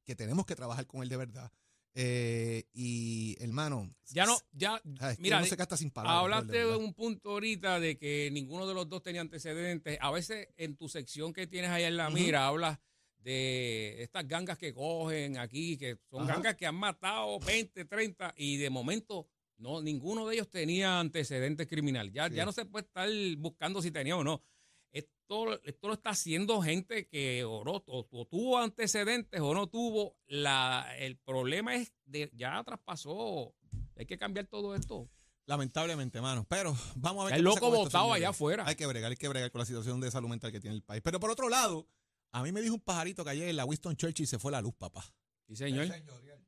que 0.03 0.15
tenemos 0.15 0.45
que 0.45 0.55
trabajar 0.55 0.87
con 0.87 1.03
él 1.03 1.09
de 1.09 1.17
verdad. 1.17 1.51
Eh, 1.93 2.63
y, 2.73 3.35
hermano, 3.43 3.93
Ya 4.07 4.25
no, 4.25 4.37
ya, 4.53 4.81
mira, 5.19 5.43
se 5.45 5.55
gasta 5.55 5.75
sin 5.75 5.91
palabras. 5.91 6.21
hablaste 6.21 6.65
de 6.65 6.75
un 6.75 6.93
punto 6.93 7.31
ahorita 7.31 7.79
de 7.79 7.97
que 7.97 8.29
ninguno 8.31 8.65
de 8.65 8.73
los 8.73 8.87
dos 8.87 9.03
tenía 9.03 9.21
antecedentes. 9.21 9.97
A 10.01 10.09
veces 10.11 10.47
en 10.57 10.77
tu 10.77 10.87
sección 10.87 11.33
que 11.33 11.47
tienes 11.47 11.69
ahí 11.69 11.83
en 11.83 11.97
la 11.97 12.09
mira 12.09 12.47
hablas 12.47 12.79
de 13.17 14.01
estas 14.01 14.27
gangas 14.27 14.57
que 14.57 14.73
cogen 14.73 15.37
aquí, 15.37 15.77
que 15.77 15.99
son 16.09 16.23
Ajá. 16.23 16.33
gangas 16.35 16.55
que 16.55 16.65
han 16.65 16.75
matado 16.75 17.39
20, 17.39 17.85
30 17.85 18.33
y 18.37 18.57
de 18.57 18.69
momento 18.69 19.27
no 19.61 19.81
ninguno 19.81 20.27
de 20.27 20.35
ellos 20.35 20.49
tenía 20.49 20.99
antecedentes 20.99 21.67
criminales. 21.67 22.13
Ya, 22.13 22.27
Sí. 22.29 22.35
ya 22.35 22.45
no 22.45 22.51
se 22.51 22.65
puede 22.65 22.85
estar 22.85 23.07
buscando 23.37 23.81
si 23.81 23.91
tenía 23.91 24.17
o 24.17 24.23
no. 24.23 24.41
Esto, 24.91 25.61
esto 25.63 25.87
lo 25.87 25.93
está 25.93 26.09
haciendo 26.09 26.61
gente 26.61 27.07
que 27.07 27.45
o, 27.45 27.63
no- 27.63 27.81
o- 27.87 28.07
o 28.11 28.25
tuvo 28.27 28.57
antecedentes 28.57 29.39
o 29.39 29.53
no 29.53 29.67
tuvo. 29.67 30.17
La, 30.27 30.85
el 30.97 31.17
problema 31.17 31.75
es 31.75 31.93
de 32.05 32.29
ya 32.33 32.61
traspasó. 32.63 33.55
Hay 33.95 34.05
que 34.05 34.17
cambiar 34.17 34.47
todo 34.47 34.75
esto. 34.75 35.09
Lamentablemente, 35.45 36.17
hermano. 36.17 36.45
Pero 36.49 36.75
vamos 36.95 37.23
a 37.23 37.25
ver 37.29 37.35
El 37.35 37.43
qué 37.45 37.49
pasa 37.49 37.61
loco 37.61 37.89
señores. 37.89 38.15
allá 38.15 38.29
afuera. 38.29 38.63
Hay 38.67 38.75
que 38.75 38.85
bregar, 38.85 39.11
hay 39.11 39.17
que 39.17 39.27
bregar 39.29 39.51
con 39.51 39.59
la 39.59 39.65
situación 39.65 40.01
de 40.01 40.11
salud 40.11 40.27
mental 40.29 40.51
que 40.51 40.59
tiene 40.59 40.75
el 40.75 40.83
país. 40.83 41.01
Pero 41.03 41.19
por 41.19 41.29
otro 41.29 41.47
lado, 41.49 41.87
a 42.33 42.43
mí 42.43 42.51
me 42.51 42.61
dijo 42.61 42.73
un 42.75 42.81
pajarito 42.81 43.23
que 43.23 43.29
ayer 43.31 43.47
en 43.49 43.55
la 43.55 43.65
Winston 43.65 43.95
Churchill 43.95 44.27
se 44.27 44.39
fue 44.39 44.51
la 44.51 44.61
luz, 44.61 44.73
papá. 44.75 45.03
Sí, 45.47 45.55
señor. 45.55 45.87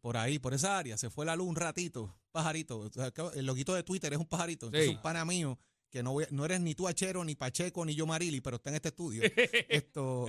Por 0.04 0.18
ahí, 0.18 0.38
por 0.38 0.54
esa 0.54 0.78
área, 0.78 0.98
se 0.98 1.10
fue 1.10 1.26
la 1.26 1.34
luz 1.38 1.48
un 1.48 1.56
ratito. 1.56 2.14
Pajarito. 2.34 2.80
O 2.80 2.90
sea, 2.92 3.10
que 3.12 3.22
El 3.36 3.46
loguito 3.46 3.74
de 3.74 3.84
Twitter 3.84 4.12
es 4.12 4.20
un 4.20 4.26
pajarito. 4.26 4.70
Sí. 4.70 4.90
un 4.90 5.02
pana 5.02 5.24
mío, 5.24 5.58
que 5.90 6.04
no, 6.04 6.12
voy- 6.12 6.28
no 6.30 6.44
eres 6.44 6.60
ni 6.60 6.76
tú 6.76 6.90
Achero, 6.90 7.24
ni 7.24 7.36
Pacheco, 7.36 7.86
ni 7.86 7.96
yo 7.96 8.06
Marili, 8.06 8.42
pero 8.42 8.58
está 8.58 8.70
en 8.70 8.76
este 8.76 8.90
estudio. 8.90 9.24
Esto. 9.70 10.26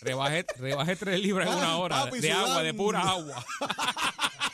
Rebajé, 0.00 0.46
rebajé 0.56 0.96
tres 0.96 1.20
libras 1.20 1.48
en 1.50 1.54
una 1.54 1.72
Ah, 1.72 1.76
hora 1.76 2.04
papi, 2.06 2.20
de 2.20 2.32
agua, 2.32 2.62
de 2.62 2.72
pura 2.72 3.00
agua. 3.02 3.44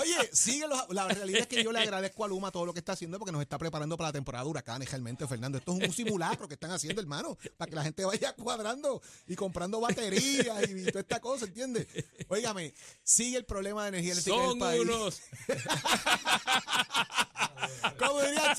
Oye, 0.00 0.30
sigue 0.32 0.66
los- 0.68 0.88
la 0.90 1.08
realidad 1.08 1.40
es 1.42 1.46
que 1.46 1.62
yo 1.62 1.72
le 1.72 1.80
agradezco 1.80 2.24
a 2.24 2.28
Luma 2.28 2.50
todo 2.50 2.66
lo 2.66 2.72
que 2.72 2.78
está 2.80 2.92
haciendo 2.92 3.18
porque 3.18 3.32
nos 3.32 3.42
está 3.42 3.58
preparando 3.58 3.96
para 3.96 4.08
la 4.08 4.12
temporada 4.12 4.44
de 4.44 4.50
huracanes, 4.50 4.90
realmente, 4.90 5.26
Fernando. 5.26 5.58
Esto 5.58 5.76
es 5.80 5.88
un 5.88 5.94
simulacro 5.94 6.48
que 6.48 6.54
están 6.54 6.70
haciendo, 6.70 7.00
hermano, 7.00 7.36
para 7.56 7.68
que 7.68 7.76
la 7.76 7.82
gente 7.84 8.04
vaya 8.04 8.34
cuadrando 8.34 9.00
y 9.26 9.34
comprando 9.36 9.80
baterías 9.80 10.68
y, 10.68 10.84
toda 10.86 11.00
esta 11.00 11.20
cosa, 11.20 11.46
¿entiendes? 11.46 11.86
Óigame, 12.28 12.74
sigue 13.02 13.36
el 13.38 13.44
problema 13.44 13.82
de 13.82 13.88
energía 13.88 14.12
eléctrica 14.12 14.36
en 14.36 14.42
el 14.44 14.48
Son 14.50 14.58
país. 14.58 14.80
unos. 14.82 15.20
Como 17.98 18.20
diría. 18.22 18.54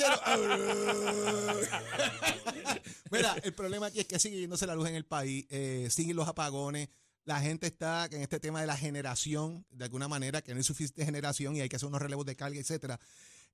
Mira, 3.11 3.35
el 3.43 3.53
problema 3.53 3.87
aquí 3.87 3.99
es 4.01 4.07
que 4.07 4.19
sigue 4.19 4.39
yéndose 4.39 4.67
la 4.67 4.75
luz 4.75 4.87
en 4.87 4.95
el 4.95 5.05
país, 5.05 5.45
eh, 5.49 5.87
siguen 5.89 6.15
los 6.15 6.27
apagones. 6.27 6.89
La 7.29 7.41
gente 7.41 7.67
está 7.67 8.07
en 8.11 8.23
este 8.23 8.39
tema 8.39 8.59
de 8.59 8.65
la 8.65 8.75
generación, 8.75 9.63
de 9.69 9.85
alguna 9.85 10.07
manera, 10.07 10.41
que 10.41 10.51
no 10.51 10.57
hay 10.57 10.63
suficiente 10.63 11.05
generación 11.05 11.55
y 11.55 11.61
hay 11.61 11.69
que 11.69 11.75
hacer 11.75 11.85
unos 11.87 12.01
relevos 12.01 12.25
de 12.25 12.35
carga, 12.35 12.59
etcétera. 12.59 12.99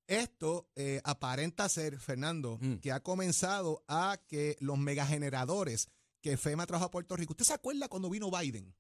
Esto 0.08 0.70
eh, 0.78 1.02
aparenta 1.04 1.68
ser, 1.68 2.00
Fernando, 2.00 2.58
Mm. 2.62 2.76
que 2.76 2.94
ha 2.94 3.02
comenzado 3.02 3.84
a 3.90 4.18
que 4.30 4.56
los 4.62 4.78
megageneradores 4.78 5.90
que 6.22 6.38
FEMA 6.38 6.66
trajo 6.66 6.86
a 6.86 6.90
Puerto 6.90 7.18
Rico. 7.18 7.34
¿Usted 7.34 7.44
se 7.44 7.54
acuerda 7.54 7.90
cuando 7.90 8.10
vino 8.10 8.32
Biden? 8.32 8.74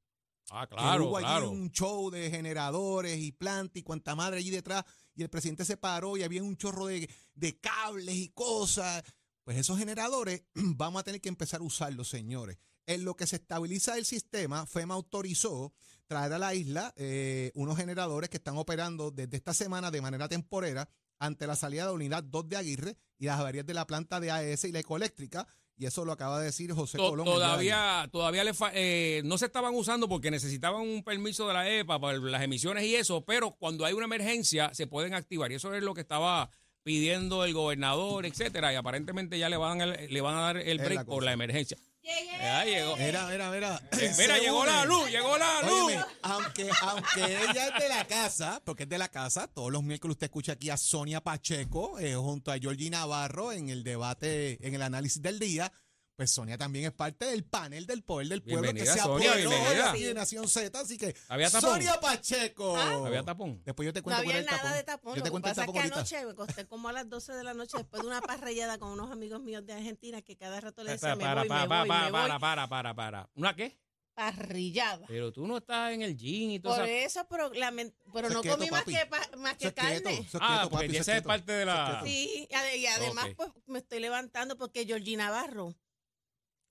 Ah, 0.50 0.66
claro, 0.66 1.10
hubo 1.10 1.18
allí 1.18 1.25
claro. 1.25 1.50
un 1.50 1.72
show 1.72 2.10
de 2.10 2.30
generadores 2.32 3.20
y 3.20 3.34
plantas 3.34 3.75
y 3.75 3.84
cuanta 3.84 4.16
madre 4.16 4.38
allí 4.38 4.50
detrás 4.50 4.86
y 5.14 5.24
el 5.24 5.30
presidente 5.30 5.66
se 5.66 5.75
paró 5.75 6.16
y 6.16 6.24
había 6.24 6.42
un 6.42 6.56
chorro 6.56 6.86
de, 6.86 7.10
de 7.34 7.60
cables 7.60 8.16
y 8.16 8.30
cosas. 8.30 9.04
Pues 9.44 9.58
esos 9.58 9.78
generadores 9.78 10.44
vamos 10.54 11.02
a 11.02 11.04
tener 11.04 11.20
que 11.20 11.28
empezar 11.28 11.60
a 11.60 11.64
usarlos, 11.64 12.08
señores. 12.08 12.58
En 12.88 13.04
lo 13.04 13.15
que 13.15 13.25
se 13.27 13.38
estabiliza 13.38 13.98
el 13.98 14.06
sistema, 14.06 14.65
FEMA 14.65 14.94
autorizó 14.94 15.74
traer 16.08 16.34
a 16.34 16.38
la 16.39 16.54
isla 16.54 16.94
eh, 16.98 17.51
unos 17.56 17.77
generadores 17.77 18.30
que 18.30 18.38
están 18.38 18.58
operando 18.58 19.10
desde 19.12 19.38
esta 19.38 19.54
semana 19.56 19.89
de 19.89 20.01
manera 20.01 20.27
temporera 20.30 20.88
ante 21.18 21.48
la 21.48 21.56
salida 21.56 21.84
de 21.84 21.88
la 21.89 21.94
unidad 21.94 22.24
2 22.24 22.48
de 22.50 22.58
Aguirre 22.58 22.98
y 23.18 23.25
las 23.25 23.39
averías 23.39 23.65
de 23.65 23.74
la 23.74 23.88
planta 23.88 24.20
de 24.20 24.30
AES 24.30 24.65
y 24.65 24.72
la 24.72 24.80
ecoeléctrica. 24.80 25.48
Y 25.77 25.86
eso 25.88 26.06
lo 26.06 26.12
acaba 26.13 26.39
de 26.39 26.46
decir 26.46 26.72
José 26.74 26.98
To- 26.98 27.10
Colón. 27.10 27.25
Todavía, 27.25 28.08
todavía 28.12 28.44
le 28.44 28.54
fa- 28.54 28.72
eh, 28.74 29.22
no 29.25 29.38
se 29.38 29.48
estaban 29.48 29.74
usando 29.74 30.08
porque 30.08 30.30
necesitaban 30.32 30.82
un 30.82 31.04
permiso 31.04 31.48
de 31.48 31.54
la 31.54 31.70
EPA 31.70 32.00
para 32.00 32.18
las 32.20 32.44
emisiones 32.44 32.84
y 32.86 32.96
eso, 32.96 33.25
pero 33.25 33.51
cuando 33.56 33.84
hay 33.86 33.94
una 33.94 34.06
emergencia 34.06 34.74
se 34.74 34.88
pueden 34.88 35.13
activar. 35.15 35.51
Y 35.51 35.56
eso 35.56 35.74
es 35.74 35.84
lo 35.84 35.94
que 35.94 36.01
estaba 36.01 36.50
pidiendo 36.84 37.44
el 37.44 37.54
gobernador, 37.54 38.25
etcétera. 38.25 38.72
Y 38.72 38.75
aparentemente 38.75 39.39
ya 39.39 39.50
le 39.50 39.58
van 39.58 39.82
a, 39.82 39.86
le 39.88 40.22
van 40.22 40.36
a 40.36 40.42
dar 40.42 40.58
el 40.58 40.77
la 40.77 40.84
break 40.84 41.06
por 41.06 41.24
la 41.24 41.34
emergencia. 41.34 41.77
Ya 42.06 42.66
llegó. 42.66 42.98
Mira, 42.98 43.28
mira, 43.28 43.50
mira. 43.52 43.82
Mira, 44.18 44.38
llegó 44.38 44.66
la 44.66 44.86
luz, 44.86 45.10
llegó 45.10 45.38
la 45.38 45.62
luz. 45.64 45.84
Óyeme, 45.86 46.06
aunque, 46.22 46.70
aunque 46.82 47.24
ella 47.24 47.68
es 47.68 47.84
de 47.84 47.90
la 47.90 48.06
casa, 48.06 48.62
porque 48.64 48.84
es 48.84 48.90
de 48.90 48.98
la 48.98 49.10
casa, 49.10 49.48
todos 49.48 49.72
los 49.72 49.84
miércoles 49.84 50.14
usted 50.14 50.26
escucha 50.28 50.54
aquí 50.54 50.70
a 50.70 50.78
Sonia 50.78 51.22
Pacheco 51.22 51.98
eh, 52.00 52.16
junto 52.16 52.52
a 52.52 52.60
Georgie 52.60 52.90
Navarro 52.90 53.52
en 53.52 53.70
el 53.70 53.84
debate, 53.84 54.60
en 54.66 54.76
el 54.76 54.82
análisis 54.82 55.22
del 55.22 55.40
día. 55.40 55.72
Pues 56.16 56.32
Sonia 56.32 56.58
también 56.58 56.86
es 56.86 56.94
parte 56.94 57.26
del 57.26 57.44
panel 57.44 57.86
del 57.86 58.02
poder 58.02 58.30
del 58.30 58.42
pueblo 58.42 58.62
Bienvenida, 58.62 58.86
que 58.94 59.00
se 59.00 59.04
Sonia, 59.06 59.32
apoderó 59.32 59.50
bienvenida. 59.50 59.92
de 59.94 60.14
Nación 60.14 60.48
Z. 60.48 60.80
Así 60.80 60.98
que, 60.98 61.14
¿Había 61.28 61.50
tapón? 61.50 61.72
Sonia 61.72 62.00
Pacheco. 62.00 62.78
Había 62.78 63.22
tapón. 63.24 63.62
Después 63.66 63.86
yo 63.86 63.92
te 63.92 64.00
No 64.00 64.04
cuento 64.06 64.24
cuál 64.24 64.30
había 64.30 64.40
el 64.40 64.46
nada 64.46 64.58
tapón. 64.60 64.78
de 64.78 64.84
tapón. 64.84 65.12
Yo 65.12 65.18
Lo 65.18 65.24
te 65.24 65.28
que 65.28 65.32
cuento 65.32 65.50
el 65.50 65.52
pasa 65.52 65.62
es 65.62 65.66
tapón 65.66 65.74
que 65.74 65.80
ahorita. 65.82 65.96
anoche 66.00 66.26
me 66.26 66.32
acosté 66.32 66.68
como 66.68 66.88
a 66.88 66.94
las 66.94 67.10
12 67.10 67.34
de 67.34 67.44
la 67.44 67.54
noche 67.54 67.78
después 67.78 68.02
de 68.02 68.08
una 68.08 68.22
parrillada 68.22 68.78
con 68.78 68.92
unos 68.92 69.12
amigos 69.12 69.42
míos 69.42 69.66
de 69.66 69.74
Argentina 69.74 70.22
que 70.22 70.38
cada 70.38 70.62
rato 70.62 70.84
le 70.84 70.96
Para, 70.98 71.16
decían, 71.16 71.18
me 71.18 71.24
para, 71.26 71.42
voy, 71.42 71.50
para, 71.50 71.62
me 71.64 71.68
para, 71.68 71.80
voy, 71.82 71.88
para, 71.90 72.06
me 72.06 72.12
para, 72.12 72.28
voy. 72.34 72.40
para, 72.40 72.68
para, 72.70 72.94
para. 72.96 73.30
¿Una 73.36 73.54
qué? 73.54 73.78
Parrillada. 74.14 75.06
Pero 75.08 75.34
tú 75.34 75.46
no 75.46 75.58
estás 75.58 75.92
en 75.92 76.02
el 76.02 76.16
gym 76.16 76.52
y 76.52 76.60
todo 76.62 76.78
Por 76.78 76.88
eso. 76.88 77.20
eso, 77.20 77.28
pero, 77.30 77.52
pero 77.52 78.28
Eso 78.30 78.34
no 78.36 78.42
quieto, 78.42 78.58
comí 78.58 78.72
más 78.72 78.86
que, 78.86 79.06
pa- 79.08 79.30
más 79.38 79.58
que 79.58 79.66
Eso 79.68 79.76
quieto, 79.76 80.04
carne. 80.06 80.20
eso 80.20 80.38
Ah, 80.42 80.48
quieto, 80.60 80.70
porque 80.70 80.86
papi, 80.86 80.96
eso 80.96 81.02
esa 81.12 81.18
es 81.18 81.24
parte 81.24 81.52
de 81.52 81.64
Eso 81.64 81.72
Ah. 81.74 81.92
la... 81.92 82.04
Sí, 82.06 82.48
y 82.50 82.54
ade- 82.54 82.78
y 82.78 82.88
además 82.88 83.28
pues 83.36 83.50
me 83.68 83.80
estoy 83.80 84.00
levantando 84.00 84.58
porque 84.58 84.86
Georgie 84.86 85.18
Navarro 85.18 85.76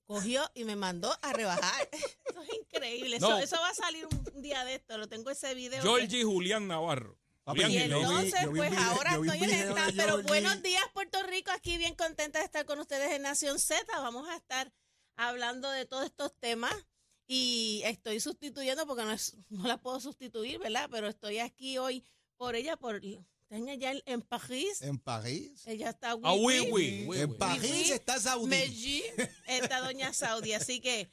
cogió 0.05 0.49
y 0.53 0.63
me 0.63 0.75
mandó 0.75 1.15
a 1.21 1.33
rebajar. 1.33 1.89
Eso 2.25 2.41
es 2.41 2.49
increíble. 2.59 3.19
No. 3.19 3.37
Eso, 3.37 3.55
eso 3.55 3.61
va 3.61 3.69
a 3.69 3.73
salir 3.73 4.05
un, 4.05 4.41
día 4.41 4.63
de 4.65 4.75
esto. 4.75 4.97
Lo 4.97 5.07
tengo 5.07 5.29
ese 5.31 5.53
video. 5.55 5.81
Georgie 5.81 6.23
Julián 6.23 6.67
Navarro. 6.67 7.17
Papi, 7.43 7.59
Y 7.59 7.63
yo 7.63 7.67
vi- 7.67 7.73
Jiménez. 7.73 8.01
entonces, 8.01 8.33
yo 8.33 8.39
vi 8.39 8.47
un 8.47 8.57
pues 8.57 8.71
video- 8.71 8.83
ahora 8.91 9.11
estoy 9.15 9.43
en 9.43 9.49
esta. 9.51 9.85
Pero 9.95 10.07
Georgie. 10.13 10.27
buenos 10.27 10.61
días, 10.63 10.83
Puerto 10.93 11.23
Rico. 11.23 11.51
Aquí 11.51 11.77
bien 11.77 11.95
contenta 11.95 12.39
de 12.39 12.45
estar 12.45 12.65
con 12.65 12.79
ustedes 12.79 13.11
en 13.11 13.21
Nación 13.21 13.59
Z. 13.59 13.85
Vamos 14.01 14.27
a 14.29 14.35
estar 14.35 14.73
hablando 15.15 15.69
de 15.69 15.85
todos 15.85 16.05
estos 16.05 16.35
temas. 16.39 16.73
Y 17.27 17.81
estoy 17.85 18.19
sustituyendo 18.19 18.85
porque 18.85 19.03
no, 19.03 19.11
es, 19.11 19.37
no 19.49 19.67
la 19.67 19.77
puedo 19.77 19.99
sustituir, 19.99 20.59
¿verdad? 20.59 20.87
Pero 20.91 21.07
estoy 21.07 21.39
aquí 21.39 21.77
hoy 21.77 22.03
por 22.37 22.55
ella, 22.55 22.77
por. 22.77 23.01
Está 23.55 23.71
allá 23.71 23.91
en, 23.91 24.01
en 24.05 24.21
París. 24.21 24.81
En 24.81 24.97
París. 24.99 25.63
Ella 25.65 25.89
está 25.91 26.11
Ah, 26.23 26.33
oui, 26.33 26.59
oui, 26.59 26.69
oui, 26.71 27.05
oui, 27.07 27.17
En 27.19 27.31
oui. 27.31 27.37
París 27.37 27.89
está 27.91 28.19
Saudí. 28.19 28.47
Meji, 28.49 29.03
esta 29.47 29.79
doña 29.81 30.13
Saudi. 30.13 30.53
Así 30.53 30.79
que 30.81 31.09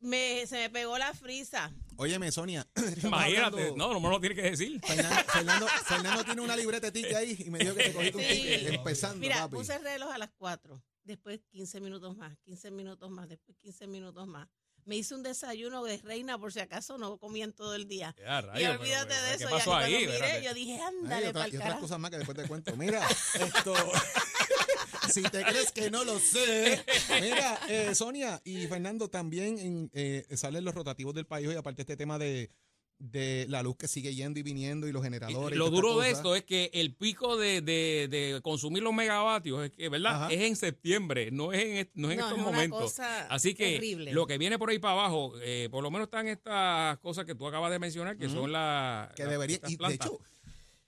me, 0.00 0.46
se 0.46 0.56
me 0.56 0.70
pegó 0.70 0.98
la 0.98 1.12
frisa. 1.14 1.72
Óyeme, 1.96 2.32
Sonia. 2.32 2.66
Imagínate, 3.02 3.38
hablando- 3.62 3.76
no, 3.76 3.92
no 3.92 4.00
me 4.00 4.08
lo 4.08 4.20
tiene 4.20 4.34
que 4.34 4.42
decir. 4.42 4.80
Fernando, 4.84 5.22
Fernando, 5.32 5.66
Fernando 5.86 6.24
tiene 6.24 6.40
una 6.40 6.56
libreta 6.56 6.90
de 6.90 6.92
ticket 6.92 7.14
ahí 7.16 7.36
y 7.46 7.50
me 7.50 7.58
dijo 7.60 7.74
que 7.74 7.84
te 7.84 7.92
cogiste 7.94 8.16
un 8.18 8.24
Sí. 8.24 8.28
ticket 8.42 8.66
empezando, 8.74 9.16
Mira, 9.18 9.36
papi. 9.36 9.56
puse 9.56 9.74
el 9.76 9.82
reloj 9.82 10.10
a 10.12 10.18
las 10.18 10.30
4. 10.38 10.82
Después 11.04 11.40
15 11.50 11.80
minutos 11.80 12.16
más, 12.16 12.36
15 12.44 12.70
minutos 12.70 13.10
más, 13.10 13.28
después 13.28 13.56
15 13.58 13.86
minutos 13.88 14.26
más. 14.26 14.48
Me 14.84 14.96
hice 14.96 15.14
un 15.14 15.22
desayuno 15.22 15.84
de 15.84 15.98
reina 15.98 16.38
por 16.38 16.52
si 16.52 16.60
acaso 16.60 16.98
no 16.98 17.16
comí 17.18 17.42
en 17.42 17.52
todo 17.52 17.74
el 17.74 17.86
día. 17.86 18.14
Ya, 18.18 18.40
y 18.40 18.42
pero, 18.54 18.80
olvídate 18.80 19.14
pero, 19.14 19.22
de 19.22 19.36
¿Qué 19.38 19.44
eso. 19.44 19.50
pasó 19.50 19.80
ya, 19.80 19.90
y 19.90 19.94
ahí? 19.94 20.00
miré, 20.00 20.14
Espérate. 20.14 20.44
yo 20.44 20.54
dije, 20.54 20.80
ándale 20.80 21.32
para 21.32 21.48
y 21.48 21.56
otras 21.56 21.78
cosas 21.78 21.98
más 21.98 22.10
que 22.10 22.18
después 22.18 22.36
te 22.36 22.48
cuento. 22.48 22.76
Mira, 22.76 23.06
esto. 23.34 23.74
si 25.12 25.22
te 25.22 25.44
crees 25.44 25.72
que 25.72 25.90
no 25.90 26.04
lo 26.04 26.18
sé. 26.18 26.84
Mira, 27.20 27.60
eh, 27.68 27.94
Sonia 27.94 28.40
y 28.44 28.66
Fernando 28.66 29.08
también 29.08 29.58
en, 29.58 29.90
eh, 29.92 30.26
salen 30.36 30.64
los 30.64 30.74
rotativos 30.74 31.14
del 31.14 31.26
país 31.26 31.48
y 31.52 31.56
aparte 31.56 31.82
este 31.82 31.96
tema 31.96 32.18
de, 32.18 32.50
de 33.02 33.46
la 33.48 33.62
luz 33.64 33.76
que 33.76 33.88
sigue 33.88 34.14
yendo 34.14 34.38
y 34.38 34.44
viniendo 34.44 34.86
y 34.86 34.92
los 34.92 35.02
generadores. 35.02 35.56
y 35.56 35.58
Lo 35.58 35.70
duro 35.70 35.98
de 35.98 36.10
esto 36.10 36.36
es 36.36 36.44
que 36.44 36.70
el 36.72 36.94
pico 36.94 37.36
de, 37.36 37.60
de- 37.60 38.06
de 38.08 38.40
consumir 38.42 38.82
los 38.84 38.94
megavatios, 38.94 39.64
es 39.64 39.70
que, 39.72 39.88
¿verdad? 39.88 40.14
Ajá. 40.24 40.32
Es 40.32 40.42
en 40.42 40.54
septiembre, 40.54 41.30
no 41.32 41.52
es 41.52 41.62
en, 41.64 41.76
est- 41.78 41.90
no 41.94 42.08
es 42.08 42.12
en 42.14 42.20
No, 42.20 42.26
estos 42.26 42.38
es 42.38 42.44
una 42.44 42.52
momentos. 42.52 42.80
cosa 42.80 43.26
Así 43.26 43.54
que 43.54 43.72
terrible. 43.72 44.12
lo 44.12 44.26
que 44.26 44.38
viene 44.38 44.56
por 44.58 44.70
ahí 44.70 44.78
para 44.78 44.94
abajo, 44.94 45.32
eh, 45.42 45.68
por 45.70 45.82
lo 45.82 45.90
menos 45.90 46.06
están 46.06 46.28
estas 46.28 46.96
cosas 46.98 47.24
que 47.24 47.34
tú 47.34 47.46
acabas 47.48 47.72
de 47.72 47.80
mencionar, 47.80 48.16
que 48.16 48.28
son 48.28 48.52
las 48.52 49.12
que 49.14 49.24
las- 49.24 49.32
debería 49.32 49.56
estas 49.56 49.72
y 49.72 49.76
de 49.76 49.94
hecho 49.94 50.20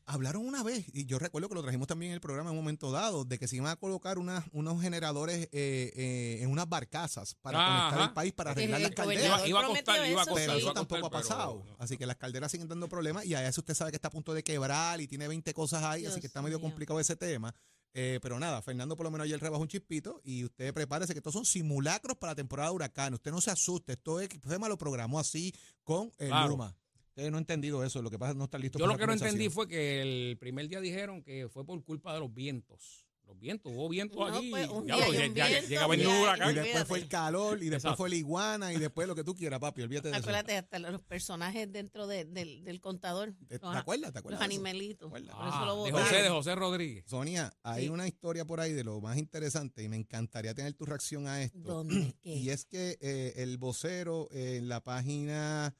hablaron 0.06 0.46
una 0.46 0.62
vez 0.62 0.84
y 0.92 1.06
yo 1.06 1.18
recuerdo 1.18 1.48
que 1.48 1.54
lo 1.54 1.62
trajimos 1.62 1.88
también 1.88 2.10
en 2.10 2.14
el 2.14 2.20
programa 2.20 2.50
en 2.50 2.56
un 2.56 2.62
momento 2.62 2.90
dado 2.92 3.24
de 3.24 3.38
que 3.38 3.48
se 3.48 3.56
iban 3.56 3.68
a 3.70 3.76
colocar 3.76 4.18
unas, 4.18 4.44
unos 4.52 4.82
generadores 4.82 5.48
eh, 5.52 5.92
eh, 5.96 6.38
en 6.42 6.50
unas 6.50 6.68
barcazas 6.68 7.34
para 7.40 7.58
Ah, 7.58 7.66
conectar 7.68 7.98
ajá. 8.00 8.08
el 8.08 8.14
país 8.14 8.32
para 8.32 8.50
arreglar 8.50 8.80
el 8.80 8.86
las 8.88 8.94
calderas 8.94 9.48
Iba 9.48 9.60
a 9.60 9.66
costar, 9.66 10.06
iba 10.10 10.22
a 10.22 10.26
costar, 10.26 10.34
pero 10.34 10.52
sí. 10.54 10.58
eso 10.60 10.72
tampoco 10.74 11.06
ha 11.06 11.10
pasado. 11.10 11.62
pero- 11.64 11.76
Así 11.78 11.96
que 11.96 12.06
las 12.06 12.16
calderas 12.16 12.50
siguen 12.50 12.68
dando 12.68 12.88
problemas 12.88 13.24
y 13.24 13.34
a 13.34 13.46
eso 13.48 13.60
usted 13.60 13.74
sabe 13.74 13.90
que 13.92 13.96
está 13.96 14.08
a 14.08 14.10
punto 14.10 14.34
de 14.34 14.42
quebrar 14.44 15.00
y 15.00 15.06
tiene 15.08 15.26
20 15.26 15.54
cosas 15.54 15.82
ahí, 15.84 16.04
así 16.06 16.20
que 16.20 16.26
está 16.26 16.42
medio 16.42 16.58
mío. 16.58 16.68
complicado 16.68 17.00
ese 17.00 17.16
tema. 17.16 17.54
Eh, 17.96 18.18
pero 18.20 18.40
nada, 18.40 18.60
Fernando 18.60 18.96
por 18.96 19.04
lo 19.04 19.10
menos 19.12 19.24
ayer 19.26 19.38
rebajó 19.40 19.62
un 19.62 19.68
chispito 19.68 20.20
y 20.24 20.44
usted 20.44 20.74
prepárese 20.74 21.12
que 21.14 21.20
estos 21.20 21.32
son 21.32 21.44
simulacros 21.44 22.16
para 22.18 22.32
la 22.32 22.34
temporada 22.36 22.68
de 22.70 22.74
huracán. 22.74 23.14
Usted 23.14 23.30
no 23.30 23.40
se 23.40 23.52
asuste, 23.52 23.92
esto 23.92 24.20
es, 24.20 24.28
FEMA 24.42 24.68
lo 24.68 24.76
programó 24.76 25.20
así 25.20 25.54
con 25.84 26.10
el 26.18 26.28
Claro. 26.28 26.48
Luma. 26.48 26.76
Usted 27.16 27.30
no 27.30 27.36
ha 27.36 27.40
entendido 27.40 27.84
eso, 27.84 28.02
lo 28.02 28.10
que 28.10 28.18
pasa 28.18 28.30
es 28.30 28.34
que 28.34 28.38
no 28.38 28.44
está 28.46 28.58
listo 28.58 28.76
Yo 28.78 28.86
para 28.86 28.94
lo 28.94 28.98
que 28.98 29.06
no 29.06 29.12
entendí 29.12 29.48
fue 29.48 29.68
que 29.68 30.02
el 30.02 30.36
primer 30.38 30.66
día 30.68 30.80
dijeron 30.80 31.22
que 31.22 31.48
fue 31.48 31.64
por 31.64 31.82
culpa 31.84 32.12
de 32.12 32.18
los 32.18 32.34
vientos. 32.34 33.06
Los 33.26 33.38
vientos, 33.38 33.72
hubo 33.74 33.88
vientos 33.88 34.18
No, 34.18 34.36
aquí. 34.36 34.50
pues, 34.50 34.68
día 34.84 34.94
hay 34.96 35.10
ya- 35.32 35.34
ya- 35.34 35.46
viento, 35.48 35.68
llega 35.68 35.84
a 35.84 35.86
venir 35.86 36.06
un 36.08 36.12
un 36.12 36.18
día 36.18 36.26
hay 36.32 36.36
huracán. 36.36 36.50
Y 36.50 36.54
después 36.58 36.84
fue 36.88 36.98
el 36.98 37.08
calor, 37.08 37.56
y 37.56 37.60
después 37.70 37.76
Exacto. 37.84 37.96
fue 37.96 38.10
la 38.10 38.16
iguana, 38.16 38.72
y 38.74 38.78
después 38.78 39.08
lo 39.08 39.14
que 39.14 39.24
tú 39.24 39.34
quieras, 39.34 39.60
papi, 39.60 39.80
olvídate 39.80 40.08
de 40.08 40.14
eso. 40.14 40.20
Acuérdate, 40.24 40.56
hasta 40.58 40.78
los 40.80 41.00
personajes 41.02 41.72
dentro 41.72 42.06
de- 42.06 42.24
del, 42.26 42.64
del 42.64 42.80
contador. 42.82 43.32
¿Te, 43.48 43.58
te 43.60 43.64
los- 43.64 43.76
acuerdas? 43.76 44.10
¿Te 44.12 44.16
Los 44.16 44.20
acuerdas? 44.20 44.40
eso? 44.40 44.44
animalitos. 44.44 45.06
Acuerdas? 45.06 45.30
eso 45.36 45.64
lo 45.64 45.82
Ah, 45.84 45.86
de. 45.86 45.92
José, 45.92 46.16
de 46.22 46.28
José 46.28 46.54
Rodríguez. 46.56 47.04
Sonia, 47.06 47.50
hay 47.62 47.84
Sí. 47.84 47.88
una 47.88 48.06
historia 48.08 48.44
por 48.44 48.60
ahí 48.60 48.72
de 48.74 48.84
lo 48.84 49.00
más 49.00 49.16
interesante 49.16 49.82
y 49.82 49.88
me 49.88 49.96
encantaría 49.96 50.52
tener 50.52 50.74
tu 50.74 50.84
reacción 50.84 51.26
a 51.28 51.42
esto. 51.42 51.58
¿Dónde? 51.60 52.14
¿Qué? 52.20 52.34
Y 52.34 52.50
es 52.50 52.66
que 52.66 52.98
eh, 53.00 53.32
el 53.36 53.56
vocero 53.56 54.28
eh, 54.32 54.56
en 54.58 54.68
la 54.68 54.82
página, 54.84 55.74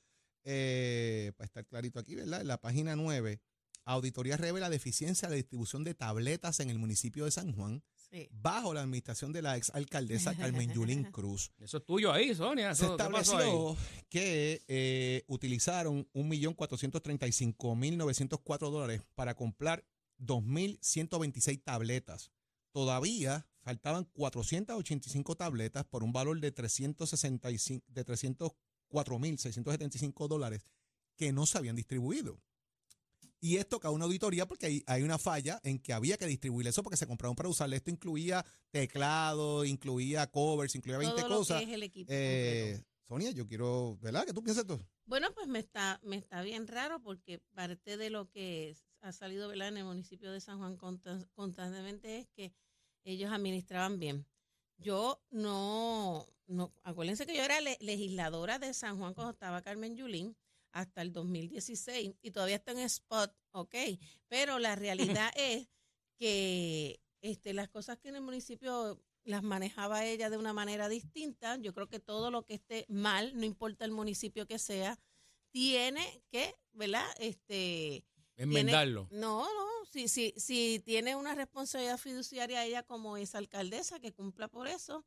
eh, 0.45 1.33
para 1.37 1.47
estar 1.47 1.67
clarito 1.67 1.99
aquí, 1.99 2.15
¿verdad? 2.15 2.41
En 2.43 2.49
la 2.49 2.61
página 2.61 2.95
9, 2.97 3.41
auditoría 3.85 4.37
revela 4.37 4.69
deficiencia 4.71 5.29
de 5.29 5.37
distribución 5.37 5.85
de 5.85 5.95
tabletas 5.95 6.61
en 6.61 6.71
el 6.71 6.79
municipio 6.79 7.25
de 7.25 7.31
San 7.31 7.53
Juan 7.53 7.83
Sí. 8.11 8.29
bajo 8.31 8.73
la 8.75 8.83
administración 8.83 9.33
de 9.33 9.43
la 9.43 9.57
ex 9.57 9.71
alcaldesa 9.71 10.37
Carmen 10.37 10.73
Yulín 10.73 11.05
Cruz. 11.13 11.51
Eso 11.59 11.79
es 11.79 11.85
tuyo 11.85 12.13
ahí, 12.13 12.33
Sonia. 12.35 12.75
Se 12.75 12.87
¿qué 12.87 12.97
pasó 12.97 13.37
ahí? 13.39 13.49
estableció 13.49 13.77
que 14.09 14.63
eh, 14.69 15.25
utilizaron 15.27 16.09
1.435.904 16.15 18.71
dólares 18.71 19.03
para 19.15 19.35
comprar 19.35 19.85
2.126 20.21 21.63
tabletas. 21.65 22.31
Todavía 22.73 23.47
faltaban 23.63 24.05
485 24.13 25.37
tabletas 25.37 25.85
por 25.85 26.05
un 26.05 26.13
valor 26.13 26.39
de 26.41 26.53
365 26.53 27.85
de 27.89 28.05
304.675 28.95 30.29
dólares 30.29 30.65
que 31.17 31.33
no 31.33 31.47
se 31.47 31.59
habían 31.59 31.77
distribuido. 31.77 32.41
Y 33.41 33.57
esto 33.59 33.79
cae 33.79 33.93
una 33.93 34.07
auditoría 34.07 34.47
porque 34.47 34.67
hay, 34.67 34.83
hay 34.87 35.03
una 35.03 35.19
falla 35.19 35.61
en 35.65 35.79
que 35.79 35.93
había 35.93 36.17
que 36.17 36.27
distribuir 36.27 36.67
eso 36.67 36.83
porque 36.83 36.97
se 36.97 37.07
compraron 37.07 37.37
para 37.37 37.49
usarle. 37.51 37.77
Esto 37.77 37.91
incluía 37.91 38.45
teclado, 38.71 39.65
incluía 39.67 40.27
covers, 40.31 40.75
incluía 40.75 40.97
20 40.99 41.17
Todo 41.21 41.29
lo 41.29 41.37
cosas. 41.39 41.59
que 41.59 41.65
es 41.67 41.71
el 41.73 41.83
equipo 41.83 42.11
Eh. 42.13 42.83
Sonia, 43.07 43.31
yo 43.33 43.47
quiero, 43.47 43.99
¿verdad? 44.01 44.25
¿Qué 44.25 44.33
tú 44.33 44.43
piensas 44.43 44.67
tú? 44.67 44.81
Bueno, 45.05 45.29
pues 45.35 45.47
me 45.47 45.59
está, 45.59 46.01
me 46.03 46.17
está 46.17 46.41
bien 46.41 46.67
raro 46.67 47.03
porque 47.03 47.39
parte 47.53 47.99
de 47.99 48.09
lo 48.09 48.31
que 48.31 48.75
ha 49.03 49.13
salido 49.13 49.49
¿verdad? 49.49 49.69
en 49.69 49.77
el 49.77 49.85
municipio 49.85 50.33
de 50.33 50.41
San 50.41 50.57
Juan 50.59 50.79
constan- 50.79 51.29
constantemente 51.35 52.17
es 52.21 52.29
que 52.31 52.55
ellos 53.05 53.31
administraban 53.31 53.99
bien. 53.99 54.27
Yo 54.79 55.23
no, 55.31 56.27
no 56.47 56.73
acuérdense 56.83 57.27
que 57.27 57.37
yo 57.37 57.43
era 57.43 57.61
le- 57.61 57.79
legisladora 57.81 58.59
de 58.59 58.75
San 58.75 58.99
Juan 58.99 59.15
cuando 59.15 59.33
estaba 59.33 59.63
Carmen 59.63 59.97
Yulín 59.97 60.37
hasta 60.73 61.03
el 61.03 61.13
2016 61.13 62.15
y 62.21 62.31
todavía 62.33 62.57
está 62.57 62.73
en 62.73 62.79
spot, 62.81 63.35
ok, 63.53 63.75
pero 64.29 64.59
la 64.59 64.75
realidad 64.75 65.31
es 65.37 65.69
que 66.19 67.01
este, 67.23 67.55
las 67.55 67.69
cosas 67.69 67.99
que 67.99 68.09
en 68.09 68.17
el 68.17 68.23
municipio 68.23 69.01
las 69.25 69.43
manejaba 69.43 70.05
ella 70.05 70.29
de 70.29 70.37
una 70.37 70.53
manera 70.53 70.89
distinta. 70.89 71.57
Yo 71.57 71.73
creo 71.73 71.89
que 71.89 71.99
todo 72.01 72.31
lo 72.31 72.45
que 72.45 72.55
esté 72.55 72.85
mal, 72.89 73.33
no 73.39 73.45
importa 73.45 73.85
el 73.87 73.91
municipio 73.93 74.47
que 74.47 74.59
sea, 74.59 74.99
tiene 75.51 76.23
que, 76.31 76.55
¿verdad? 76.73 77.07
Este, 77.19 78.05
Enmendarlo. 78.37 79.09
no, 79.11 79.45
no, 79.45 79.67
si, 79.91 80.09
si, 80.09 80.35
si 80.37 80.81
tiene 80.85 81.15
una 81.17 81.35
responsabilidad 81.35 81.99
fiduciaria 81.99 82.65
ella 82.65 82.83
como 82.83 83.17
es 83.17 83.35
alcaldesa, 83.35 84.01
que 84.01 84.13
cumpla 84.13 84.49
por 84.49 84.67
eso, 84.67 85.05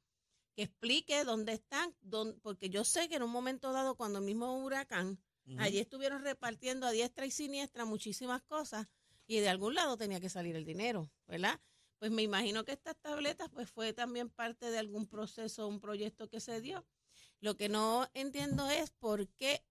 que 0.55 0.63
explique 0.63 1.23
dónde 1.23 1.53
están, 1.53 1.93
dónde- 2.01 2.39
porque 2.41 2.69
yo 2.69 2.83
sé 2.83 3.09
que 3.09 3.15
en 3.15 3.23
un 3.23 3.29
momento 3.31 3.71
dado, 3.73 3.95
cuando 3.95 4.21
mismo 4.21 4.57
huracán, 4.63 5.19
allí 5.57 5.79
estuvieron 5.79 6.23
repartiendo 6.23 6.85
a 6.87 6.91
diestra 6.91 7.25
y 7.25 7.31
siniestra 7.31 7.85
muchísimas 7.85 8.41
cosas 8.43 8.87
y 9.27 9.39
de 9.39 9.47
algún 9.49 9.75
lado 9.75 9.95
tenía 9.97 10.19
que 10.19 10.29
salir 10.29 10.55
el 10.55 10.65
dinero, 10.65 11.09
¿verdad? 11.27 11.59
Pues 11.99 12.11
me 12.11 12.21
imagino 12.21 12.63
que 12.65 12.73
estas 12.73 12.95
tabletas 12.97 13.49
pues 13.49 13.69
fue 13.69 13.93
también 13.93 14.29
parte 14.29 14.69
de 14.71 14.77
algún 14.77 15.07
proceso, 15.07 15.67
un 15.67 15.79
proyecto 15.79 16.27
que 16.29 16.39
se 16.39 16.59
dio. 16.61 16.85
Lo 17.39 17.55
que 17.55 17.69
no 17.69 18.07
entiendo 18.13 18.69
es 18.69 18.91
por 18.91 19.27
qué 19.29 19.63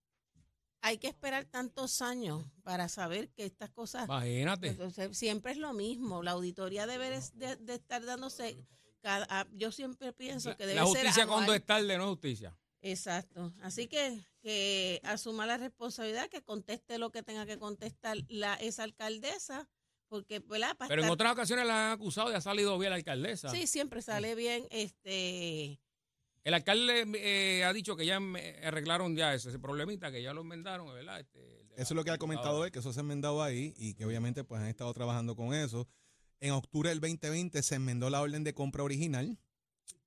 hay 0.87 0.99
que 0.99 1.09
esperar 1.09 1.45
tantos 1.45 2.01
años 2.03 2.45
para 2.63 2.89
saber 2.89 3.29
que 3.31 3.45
estas 3.45 3.71
cosas 3.71 4.05
Imagínate. 4.05 4.69
entonces, 4.69 5.17
siempre 5.17 5.53
es 5.53 5.59
lo 5.59 5.73
mismo. 5.73 6.23
La 6.23 6.33
auditoría 6.33 6.87
debe 6.87 7.11
de, 7.35 7.57
de 7.57 7.75
estar 7.75 8.05
dándose. 8.05 8.57
Cada, 9.01 9.27
a- 9.29 9.47
yo 9.53 9.71
siempre 9.73 10.13
pienso 10.13 10.57
que 10.57 10.67
debe 10.67 10.81
La 10.81 10.87
ser. 10.87 10.91
justicia 10.97 11.27
cuando 11.27 11.43
anual. 11.53 11.59
es 11.59 11.67
tarde 11.67 11.97
no 11.99 12.05
es 12.05 12.11
justicia. 12.11 12.57
Exacto. 12.83 13.53
Así 13.63 13.89
que 13.89 14.21
que 14.43 15.01
asuma 15.03 15.45
la 15.47 15.57
responsabilidad, 15.57 16.29
que 16.29 16.43
conteste 16.43 16.99
lo 16.99 17.11
que 17.11 17.23
tenga 17.25 17.47
que 17.47 17.59
contestar 17.59 18.17
la 18.29 18.55
esa 18.55 18.85
alcaldesa, 18.85 19.69
porque 20.09 20.39
¿verdad? 20.39 20.77
Para 20.77 20.89
Pero 20.89 21.03
en 21.03 21.11
otras 21.11 21.33
ocasiones 21.33 21.67
la 21.67 21.87
han 21.87 21.93
acusado 21.93 22.31
y 22.31 22.35
ha 22.35 22.41
salido 22.41 22.79
bien 22.79 22.91
la 22.91 22.97
alcaldesa. 22.97 23.49
sí 23.51 23.67
siempre 23.67 24.03
sale 24.03 24.35
bien. 24.37 24.67
Este, 24.71 25.81
El 26.47 26.55
alcalde 26.55 27.05
eh, 27.17 27.65
ha 27.65 27.73
dicho 27.73 27.97
que 27.97 28.07
ya 28.07 28.21
arreglaron 28.63 29.17
ya 29.17 29.35
ese, 29.35 29.49
ese 29.49 29.59
problemita, 29.59 30.13
que 30.13 30.23
ya 30.23 30.33
lo 30.33 30.43
enmendaron, 30.43 30.87
¿verdad? 30.95 31.19
Este, 31.19 31.41
Eso 31.75 31.83
es 31.83 31.91
lo 31.91 32.05
que 32.05 32.13
ha 32.13 32.19
comentado 32.19 32.65
él, 32.65 32.71
que 32.71 32.79
eso 32.79 32.93
se 32.93 33.01
ha 33.01 33.03
enmendado 33.03 33.43
ahí 33.43 33.75
y 33.77 33.95
que 33.95 34.05
obviamente 34.05 34.45
pues 34.45 34.63
han 34.63 34.69
estado 34.69 34.95
trabajando 34.95 35.35
con 35.35 35.53
eso. 35.53 35.89
En 36.39 36.53
octubre 36.53 36.91
del 36.91 37.01
2020 37.01 37.61
se 37.65 37.75
enmendó 37.75 38.11
la 38.11 38.21
orden 38.21 38.45
de 38.45 38.55
compra 38.55 38.85
original 38.85 39.41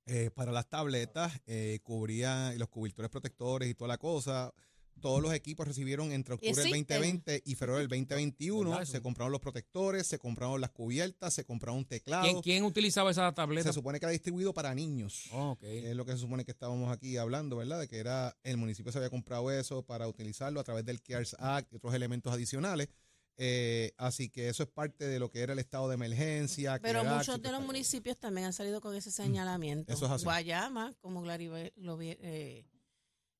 eh, 0.05 0.31
para 0.33 0.53
las 0.53 0.69
tabletas, 0.69 1.41
eh, 1.45 1.81
cubría 1.83 2.53
los 2.55 2.69
cubiertores 2.69 3.11
protectores 3.11 3.69
y 3.69 3.73
toda 3.73 3.89
la 3.89 3.97
cosa. 3.97 4.53
Todos 4.99 5.21
los 5.21 5.33
equipos 5.33 5.67
recibieron 5.67 6.11
entre 6.11 6.35
octubre 6.35 6.51
del 6.55 6.67
Existen. 6.67 6.97
2020 6.97 7.41
y 7.45 7.55
febrero 7.55 7.77
del 7.79 7.87
2021. 7.87 8.69
¿Verdad? 8.69 8.85
Se 8.85 9.01
compraron 9.01 9.31
los 9.31 9.41
protectores, 9.41 10.07
se 10.07 10.19
compraron 10.19 10.59
las 10.61 10.71
cubiertas, 10.71 11.33
se 11.33 11.45
compraron 11.45 11.79
un 11.79 11.85
teclado. 11.85 12.23
¿Quién, 12.23 12.41
quién 12.41 12.63
utilizaba 12.63 13.11
esa 13.11 13.31
tableta? 13.33 13.69
Se 13.69 13.73
supone 13.73 13.99
que 13.99 14.05
era 14.05 14.11
distribuido 14.11 14.53
para 14.53 14.73
niños. 14.75 15.25
Oh, 15.31 15.51
ok. 15.51 15.63
Es 15.63 15.95
lo 15.95 16.05
que 16.05 16.11
se 16.13 16.17
supone 16.19 16.45
que 16.45 16.51
estábamos 16.51 16.91
aquí 16.91 17.17
hablando, 17.17 17.57
¿verdad? 17.57 17.79
De 17.79 17.87
que 17.87 17.97
era 17.97 18.35
el 18.43 18.57
municipio 18.57 18.91
se 18.91 18.97
había 18.97 19.09
comprado 19.09 19.51
eso 19.51 19.83
para 19.83 20.07
utilizarlo 20.07 20.59
a 20.59 20.63
través 20.63 20.85
del 20.85 21.01
CARES 21.01 21.35
Act 21.39 21.71
y 21.73 21.75
otros 21.77 21.93
elementos 21.93 22.31
adicionales. 22.33 22.89
Eh, 23.41 23.93
así 23.97 24.29
que 24.29 24.49
eso 24.49 24.63
es 24.63 24.69
parte 24.69 25.07
de 25.07 25.17
lo 25.17 25.31
que 25.31 25.39
era 25.39 25.53
el 25.53 25.59
estado 25.59 25.87
de 25.87 25.93
emergencia. 25.95 26.77
pero 26.81 27.05
muchos 27.05 27.41
de 27.41 27.51
los 27.53 27.61
municipios 27.61 28.17
también 28.17 28.47
han 28.47 28.51
salido 28.53 28.81
con 28.81 28.93
ese 28.95 29.11
señalamiento. 29.11 29.93
Eso 29.93 30.07
es 30.07 30.11
así. 30.11 30.25
Guayama, 30.25 30.93
como 30.99 31.23
Glaribe- 31.23 31.71
lo 31.77 31.95
vi- 31.95 32.17
eh, 32.19 32.65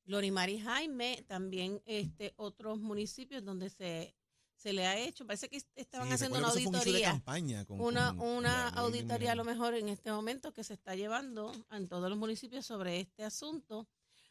Lorimar 0.10 0.50
y 0.50 0.60
Jaime, 0.60 1.24
también 1.28 1.82
este 1.86 2.34
otros 2.36 2.80
municipios 2.80 3.44
donde 3.46 3.70
se, 3.70 4.16
se 4.56 4.74
le 4.74 4.86
ha 4.88 4.98
hecho, 4.98 5.26
parece 5.26 5.50
que 5.50 5.62
estaban 5.76 6.08
Sí, 6.08 6.14
haciendo 6.16 6.40
una 6.40 6.48
auditoría. 6.50 7.12
campaña 7.12 7.64
con- 7.66 7.80
una, 7.80 8.16
con- 8.16 8.28
una 8.28 8.70
auditoría 8.70 9.34
a 9.34 9.36
lo 9.36 9.46
mejor 9.46 9.76
en 9.76 9.88
este 9.88 10.12
momento 10.12 10.52
que 10.52 10.64
se 10.64 10.74
está 10.74 10.96
llevando 10.96 11.52
en 11.72 11.88
todos 11.88 12.10
los 12.10 12.18
municipios 12.18 12.66
sobre 12.66 13.00
este 13.00 13.24
asunto. 13.24 13.88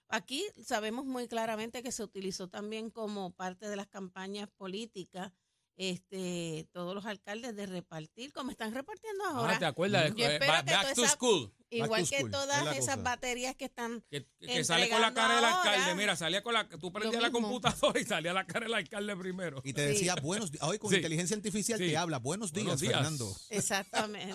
Aquí 0.08 0.44
sabemos 0.62 1.04
muy 1.04 1.28
claramente 1.28 1.82
que 1.82 1.92
se 1.92 2.02
utilizó 2.02 2.48
también 2.48 2.90
como 2.90 3.30
parte 3.30 3.68
de 3.68 3.76
las 3.76 3.86
campañas 3.86 4.48
políticas 4.56 5.32
este, 5.76 6.68
todos 6.72 6.92
los 6.92 7.06
alcaldes 7.06 7.54
de 7.54 7.64
repartir, 7.66 8.32
como 8.32 8.50
están 8.50 8.74
repartiendo 8.74 9.24
ahora. 9.24 9.54
Ah, 9.54 9.58
¿te 9.60 9.64
acuerdas? 9.66 10.12
Yo 10.16 10.26
Eh, 10.26 10.32
espero 10.34 10.52
ba- 10.52 10.64
que 10.64 10.72
Back 10.72 10.82
toda 10.82 10.94
to 10.94 11.04
esa- 11.04 11.12
school. 11.14 11.54
Igual 11.70 12.08
que 12.08 12.18
school, 12.18 12.30
todas 12.30 12.76
esas 12.76 13.02
baterías 13.02 13.54
que 13.54 13.66
están 13.66 14.02
Que, 14.10 14.26
que 14.40 14.64
sale 14.64 14.88
con 14.88 15.00
la 15.00 15.12
cara 15.12 15.36
del 15.36 15.44
ahora. 15.44 15.62
alcalde. 15.72 15.94
Mira, 15.94 16.16
salía 16.16 16.42
con 16.42 16.54
la. 16.54 16.68
Tú 16.68 16.90
prendías 16.92 17.22
la 17.22 17.30
computadora 17.30 18.00
y 18.00 18.04
salía 18.04 18.32
la 18.32 18.46
cara 18.46 18.64
del 18.66 18.74
alcalde 18.74 19.14
primero. 19.16 19.60
Y 19.64 19.72
te 19.72 19.86
Sí. 19.88 19.92
decía 19.94 20.14
buenos 20.16 20.50
días. 20.50 20.62
Hoy 20.64 20.78
con 20.78 20.90
Sí. 20.90 20.96
inteligencia 20.96 21.36
artificial 21.36 21.78
Sí. 21.78 21.86
te 21.88 21.96
habla. 21.96 22.18
Buenos 22.18 22.52
días, 22.52 22.64
Buenos 22.64 22.80
días. 22.80 22.94
Fernando. 22.94 23.36
Exactamente. 23.50 24.34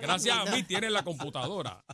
Gracias 0.00 0.36
a 0.36 0.44
mí 0.46 0.62
tienes 0.64 0.90
la 0.90 1.02
computadora. 1.04 1.84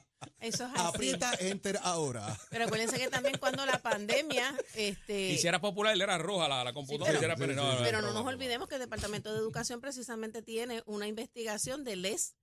Eso 0.41 0.65
es 0.67 0.71
así. 0.75 0.83
Aprieta 0.85 1.33
enter 1.41 1.79
ahora. 1.83 2.37
Pero 2.51 2.65
acuérdense 2.65 2.99
que 2.99 3.09
también 3.09 3.37
cuando 3.39 3.65
la 3.67 3.79
pandemia, 3.81 4.53
este, 4.75 5.31
Y 5.33 5.39
si 5.39 5.47
era 5.47 5.61
popular, 5.61 5.95
era 6.01 6.19
roja 6.19 6.49
la, 6.49 6.65
la 6.65 6.73
computadora. 6.73 7.13
pero- 7.19 7.23
y 7.23 7.25
era 7.25 7.35
Sí, 7.37 7.41
no, 7.41 7.79
pero 7.85 8.01
no 8.01 8.09
roja, 8.09 8.21
nos 8.21 8.27
olvidemos 8.27 8.69
que 8.69 8.77
el 8.77 8.81
Departamento 8.81 9.33
de 9.33 9.39
Educación 9.39 9.81
precisamente 9.81 10.43
tiene 10.43 10.83
una 10.87 11.07
investigación 11.07 11.85
del 11.85 12.05
ex 12.05 12.35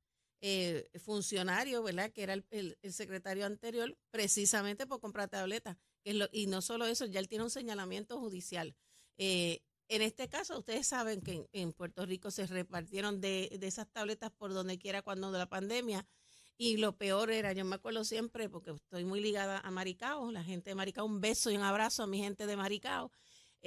eh, 0.48 1.00
funcionario, 1.00 1.82
¿verdad? 1.82 2.12
Que 2.12 2.22
era 2.24 2.34
el, 2.34 2.46
el- 2.52 2.78
secretario 2.94 3.46
anterior, 3.48 3.98
precisamente 4.12 4.86
por 4.86 5.00
comprar 5.00 5.28
tabletas. 5.30 5.76
Que 6.04 6.14
lo- 6.14 6.30
y 6.32 6.46
no 6.48 6.62
solo 6.62 6.86
eso, 6.86 7.06
ya 7.06 7.20
él 7.20 7.28
tiene 7.28 7.44
un 7.46 7.50
señalamiento 7.50 8.20
judicial. 8.20 8.76
Eh, 9.18 9.62
en 9.88 10.02
este 10.04 10.28
caso, 10.30 10.58
ustedes 10.60 10.86
saben 10.88 11.22
que 11.22 11.34
en, 11.34 11.48
en 11.54 11.74
Puerto 11.74 12.06
Rico 12.06 12.30
se 12.30 12.46
repartieron 12.48 13.22
de, 13.22 13.58
de 13.60 13.68
esas 13.68 13.88
tabletas 13.92 14.32
por 14.32 14.54
donde 14.54 14.78
quiera 14.78 15.02
cuando 15.02 15.32
de 15.32 15.40
la 15.40 15.50
pandemia. 15.50 16.06
Y 16.58 16.78
lo 16.78 16.96
peor 16.96 17.32
era, 17.32 17.52
yo 17.54 17.66
me 17.66 17.76
acuerdo 17.76 18.04
siempre, 18.06 18.48
porque 18.50 18.72
estoy 18.72 19.04
muy 19.04 19.20
ligada 19.22 19.60
a 19.60 19.72
Maricao, 19.72 20.32
la 20.32 20.44
gente 20.44 20.70
de 20.70 20.76
Maricao, 20.76 21.06
un 21.06 21.20
beso 21.22 21.50
y 21.52 21.58
un 21.58 21.64
abrazo 21.64 22.04
a 22.04 22.08
mi 22.08 22.20
gente 22.20 22.46
de 22.46 22.56
Maricao. 22.56 23.12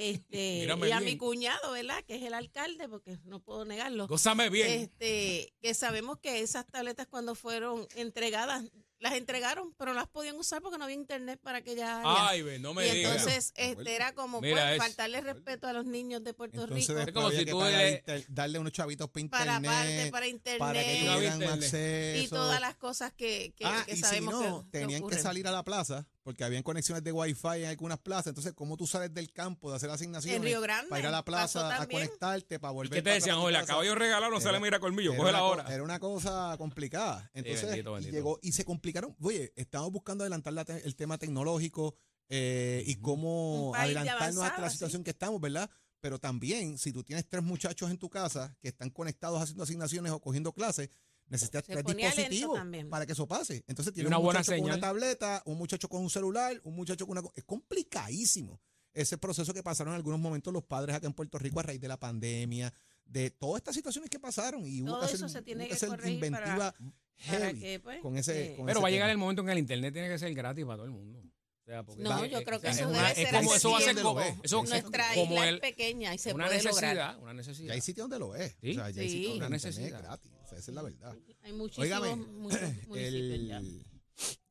Este, 0.01 0.61
Mírame 0.61 0.89
y 0.89 0.93
a 0.93 1.01
bien. 1.01 1.13
mi 1.13 1.19
cuñado, 1.19 1.73
¿verdad? 1.73 2.05
Que 2.07 2.15
es 2.17 2.23
el 2.23 2.33
alcalde, 2.33 2.89
porque 2.89 3.19
no 3.25 3.41
puedo 3.41 3.65
negarlo. 3.65 4.07
Gózame 4.07 4.49
bien. 4.49 4.69
Este, 4.83 5.53
que 5.61 5.75
sabemos 5.75 6.19
que 6.21 6.41
esas 6.41 6.67
tabletas 6.69 7.09
cuando 7.09 7.35
fueron 7.35 7.85
entregadas, 7.97 8.63
las 9.01 9.15
entregaron, 9.15 9.75
pero 9.75 9.93
no 9.93 9.99
las 10.01 10.09
podían 10.09 10.37
usar 10.37 10.63
porque 10.63 10.79
no 10.79 10.85
había 10.85 10.95
internet 10.97 11.41
para 11.43 11.63
que 11.63 11.75
ya 11.77 12.01
Ay, 12.05 12.43
ve, 12.43 12.59
no 12.61 12.75
me 12.75 12.87
y 12.87 12.91
digas. 12.93 13.13
entonces 13.17 13.53
este 13.57 13.95
era 13.95 14.13
como 14.13 14.41
Mira 14.41 14.67
pues, 14.69 14.79
faltarle 14.79 15.21
respeto 15.21 15.67
a 15.69 15.73
los 15.73 15.85
niños 15.85 16.23
de 16.25 16.35
Puerto 16.35 16.63
Entonces 16.65 16.89
Rico 16.89 16.95
después 16.99 17.15
como 17.15 17.27
había 17.29 17.39
si 17.41 17.45
que 17.45 17.51
tú 17.53 17.59
pagar 17.61 17.81
le- 17.81 17.93
inter- 17.99 18.25
darle 18.29 18.59
unos 18.59 18.73
chavitos 18.73 19.09
para 19.09 19.29
para 19.31 19.57
internet. 19.57 19.71
parte, 19.71 20.11
para 20.11 20.27
internet 20.27 20.59
para 20.59 20.83
que 20.83 20.95
tuvieran 20.97 21.33
internet. 21.43 21.51
acceso. 21.65 22.25
y 22.25 22.29
todas 22.29 22.61
las 22.61 22.77
cosas 22.77 23.13
que, 23.13 23.53
que, 23.57 23.65
ah, 23.67 23.85
que 23.87 23.93
y 23.93 23.97
si 23.97 24.03
sabemos 24.03 24.35
no, 24.35 24.63
que- 24.65 24.71
que, 24.73 24.79
tenían 24.81 24.99
que 25.01 25.05
ocurren. 25.05 25.23
salir 25.23 25.47
a 25.47 25.53
la 25.53 25.63
plaza 25.65 26.05
porque 26.29 26.45
habían 26.45 26.62
conexiones 26.62 27.03
de 27.03 27.11
Wi-Fi 27.11 27.62
en 27.62 27.69
algunas 27.71 27.97
plazas. 28.01 28.27
Entonces, 28.27 28.53
¿cómo 28.53 28.77
tú 28.77 28.87
sales 28.87 29.14
del 29.14 29.33
campo 29.33 29.71
de 29.71 29.77
hacer 29.77 29.88
asignaciones 29.88 30.37
En 30.37 30.43
Río 30.43 30.61
Grande 30.61 30.91
para 30.91 31.01
ir 31.01 31.07
a 31.07 31.11
la 31.11 31.25
plaza 31.25 31.81
a 31.81 31.87
conectarte, 31.87 32.59
para 32.61 32.71
¿Y 32.71 32.75
volver 32.75 32.99
qué 32.99 33.03
te 33.03 33.11
decían? 33.14 33.38
casa? 33.41 33.64
caballo 33.64 33.95
regalado 33.95 34.31
no 34.31 34.38
sale 34.38 34.61
mira 34.61 34.79
colmillo, 34.79 35.12
Era 35.14 35.21
coge 35.23 35.33
la 35.33 35.43
hora. 35.45 35.73
Era 35.75 35.83
una 35.83 35.99
cosa 35.99 36.55
complicada. 36.59 37.31
Entonces, 37.33 37.62
bendito, 37.69 37.93
y 37.93 37.95
bendito. 37.95 38.14
llegó 38.14 38.38
y 38.43 38.53
se 38.53 38.67
complicaron. 38.67 39.17
Oye, 39.23 39.55
estamos 39.57 39.91
buscando 39.91 40.23
adelantar 40.23 40.53
la 40.53 40.67
te- 40.67 40.87
el 40.87 40.97
tema 40.97 41.17
tecnológico 41.17 41.95
eh, 42.29 42.83
y 42.87 42.97
cómo 42.97 43.73
adelantarnos 43.75 44.45
hasta 44.45 44.61
la 44.61 44.69
situación 44.69 45.03
que 45.05 45.12
estamos, 45.12 45.41
¿verdad? 45.41 45.71
Pero 46.01 46.19
también, 46.19 46.77
si 46.77 46.93
tú 46.93 47.03
tienes 47.03 47.27
tres 47.27 47.43
muchachos 47.43 47.91
en 47.91 47.97
tu 47.97 48.11
casa 48.11 48.55
que 48.61 48.69
están 48.69 48.91
conectados 48.91 49.41
haciendo 49.41 49.62
asignaciones 49.64 50.12
o 50.12 50.21
cogiendo 50.21 50.53
clases, 50.53 50.91
necesitas 51.29 51.64
tres 51.64 51.85
dispositivos 51.85 52.59
para 52.91 53.07
que 53.07 53.12
eso 53.12 53.27
pase. 53.27 53.64
Entonces, 53.67 53.93
tienes 53.95 54.09
una 54.09 54.19
un 54.19 54.25
buena 54.25 54.43
con 54.43 54.61
una 54.61 54.81
tableta, 54.81 55.43
un 55.47 55.59
muchacho 55.59 55.88
con 55.88 56.03
un 56.03 56.11
celular, 56.11 56.61
un 56.64 56.75
muchacho 56.75 57.07
con 57.07 57.19
una... 57.19 57.29
Es 57.35 57.45
complicadísimo 57.45 58.61
ese 58.95 59.19
proceso 59.19 59.53
que 59.55 59.62
pasaron 59.62 59.93
en 59.93 59.97
algunos 59.97 60.19
momentos 60.19 60.53
los 60.53 60.64
padres 60.64 60.97
acá 60.97 61.07
en 61.07 61.12
Puerto 61.12 61.38
Rico 61.38 61.61
a 61.61 61.62
raíz 61.62 61.81
de 61.81 61.88
la 61.88 61.99
pandemia, 61.99 62.73
de 63.05 63.31
todas 63.31 63.61
estas 63.61 63.75
situaciones 63.75 64.11
que 64.11 64.19
pasaron 64.19 64.67
y 64.67 64.83
hubo 64.83 64.91
Todo 64.91 65.01
que 65.01 65.05
hacer, 65.07 65.17
eso 65.17 65.29
se 65.29 65.43
tiene 65.43 65.69
que 65.69 65.77
ser 65.77 65.88
corregir 65.88 66.21
para- 66.21 66.27
inventiva 66.47 66.73
para 66.73 66.93
heavy 67.41 67.61
que, 67.61 67.81
pues, 67.81 68.01
con 68.01 68.17
ese, 68.17 68.53
eh, 68.53 68.57
con 68.57 68.67
Pero 68.67 68.79
ese 68.79 68.83
va 68.83 68.88
a 68.88 68.91
llegar 68.91 69.11
el 69.11 69.19
momento 69.19 69.43
en 69.43 69.47
que 69.47 69.53
el 69.53 69.59
internet 69.59 69.93
tiene 69.93 70.09
que 70.09 70.19
ser 70.19 70.35
gratis 70.35 70.64
para 70.64 70.77
todo 70.77 70.87
el 70.87 70.93
mundo. 70.93 71.23
O 71.69 71.71
sea, 71.71 71.83
porque 71.83 72.03
No, 72.03 72.25
es- 72.25 72.31
yo 72.33 72.43
creo 72.45 72.61
que 72.63 72.69
es 72.69 72.77
eso 72.79 72.89
una- 72.89 73.03
debe 73.03 73.15
ser 73.15 73.35
como 73.35 73.55
eso 73.55 73.71
va 73.73 73.77
a 73.79 73.81
ser 73.83 74.01
como, 74.01 74.21
eso 74.43 74.63
nuestra 74.65 75.15
como 75.15 75.35
isla 75.35 75.49
el- 75.51 75.55
es 75.57 75.61
pequeña 75.61 76.15
y 76.15 76.19
se 76.19 76.33
una 76.33 76.47
puede 76.47 76.63
lograr. 76.63 76.75
necesidad, 76.97 77.19
una 77.23 77.33
Y 77.33 77.37
necesidad. 77.37 77.75
hay 77.75 77.81
sitios 77.83 78.05
donde 78.09 78.19
lo 78.19 78.35
es. 78.35 78.57
Sí. 78.63 78.71
O 78.71 78.75
sea, 78.75 78.89
ya 78.91 79.03
hay 79.03 79.09
Sí. 79.11 79.15
sitios 79.17 79.31
donde 79.33 79.47
Una 79.47 79.49
necesidad. 79.57 79.99
gratis. 80.03 80.33
O 80.33 80.49
sea, 80.49 80.59
esa 80.59 80.71
es 80.71 80.75
la 80.75 80.83
verdad. 80.83 81.17
Hay 81.43 81.53
muchísimos 81.53 82.19
muchos 82.29 82.59
ya. 82.61 82.67
el, 82.97 83.51
el 83.51 83.87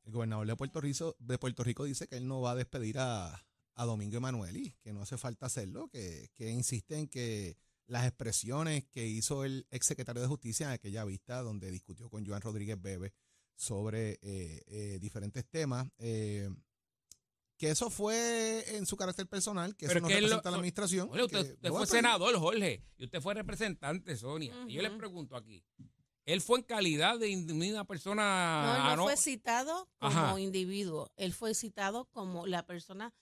gobernador 0.04 0.46
de 0.46 0.54
Puerto, 0.54 0.80
Rico, 0.80 1.16
de 1.18 1.38
Puerto 1.38 1.64
Rico 1.64 1.84
dice 1.84 2.06
que 2.06 2.16
él 2.18 2.28
no 2.28 2.40
va 2.40 2.52
a 2.52 2.54
despedir 2.54 2.98
a, 3.00 3.44
a 3.74 3.84
Domingo 3.84 4.16
Emanueli, 4.16 4.76
que 4.84 4.92
no 4.92 5.02
hace 5.02 5.18
falta 5.18 5.46
hacerlo, 5.46 5.88
que, 5.88 6.30
que 6.36 6.50
insiste 6.50 6.96
en 6.98 7.08
que 7.08 7.56
las 7.88 8.06
expresiones 8.06 8.84
que 8.92 9.06
hizo 9.08 9.44
el 9.44 9.66
exsecretario 9.72 10.22
de 10.22 10.28
Justicia 10.28 10.66
en 10.66 10.72
aquella 10.72 11.04
vista 11.04 11.42
donde 11.42 11.70
discutió 11.72 12.08
con 12.10 12.24
Joan 12.24 12.42
Rodríguez 12.42 12.80
Bebe 12.80 13.12
sobre 13.56 14.20
eh, 14.22 14.62
eh, 14.68 14.98
diferentes 15.00 15.44
temas, 15.48 15.88
eh, 15.98 16.48
que 17.58 17.70
eso 17.70 17.90
fue 17.90 18.64
en 18.76 18.86
su 18.86 18.96
carácter 18.96 19.26
personal, 19.26 19.76
que 19.76 19.86
Pero 19.88 19.98
eso 19.98 20.00
no 20.00 20.08
es 20.08 20.12
que 20.14 20.18
él 20.18 20.24
lo- 20.24 20.28
representa 20.28 20.48
a 20.48 20.52
la 20.52 20.56
administración. 20.58 21.08
Oye, 21.10 21.24
usted, 21.24 21.58
que 21.58 21.68
fue 21.70 21.86
senador, 21.86 22.38
Jorge, 22.38 22.82
y 22.96 23.04
usted 23.04 23.20
fue 23.20 23.34
representante, 23.34 24.16
Sonia. 24.16 24.54
Y 24.68 24.74
yo 24.74 24.82
les 24.82 24.92
pregunto 24.92 25.36
aquí, 25.36 25.62
¿él 26.24 26.40
fue 26.40 26.58
en 26.60 26.64
calidad 26.64 27.18
de 27.18 27.34
una 27.72 27.84
persona... 27.84 28.84
No, 28.84 28.90
él 28.92 28.96
no 28.96 29.02
fue 29.04 29.16
citado 29.16 29.88
como 29.98 30.12
Ajá. 30.18 30.40
individuo, 30.40 31.10
él 31.16 31.32
fue 31.34 31.52
citado 31.54 32.06
como 32.06 32.46
la 32.46 32.64
persona 32.64 33.12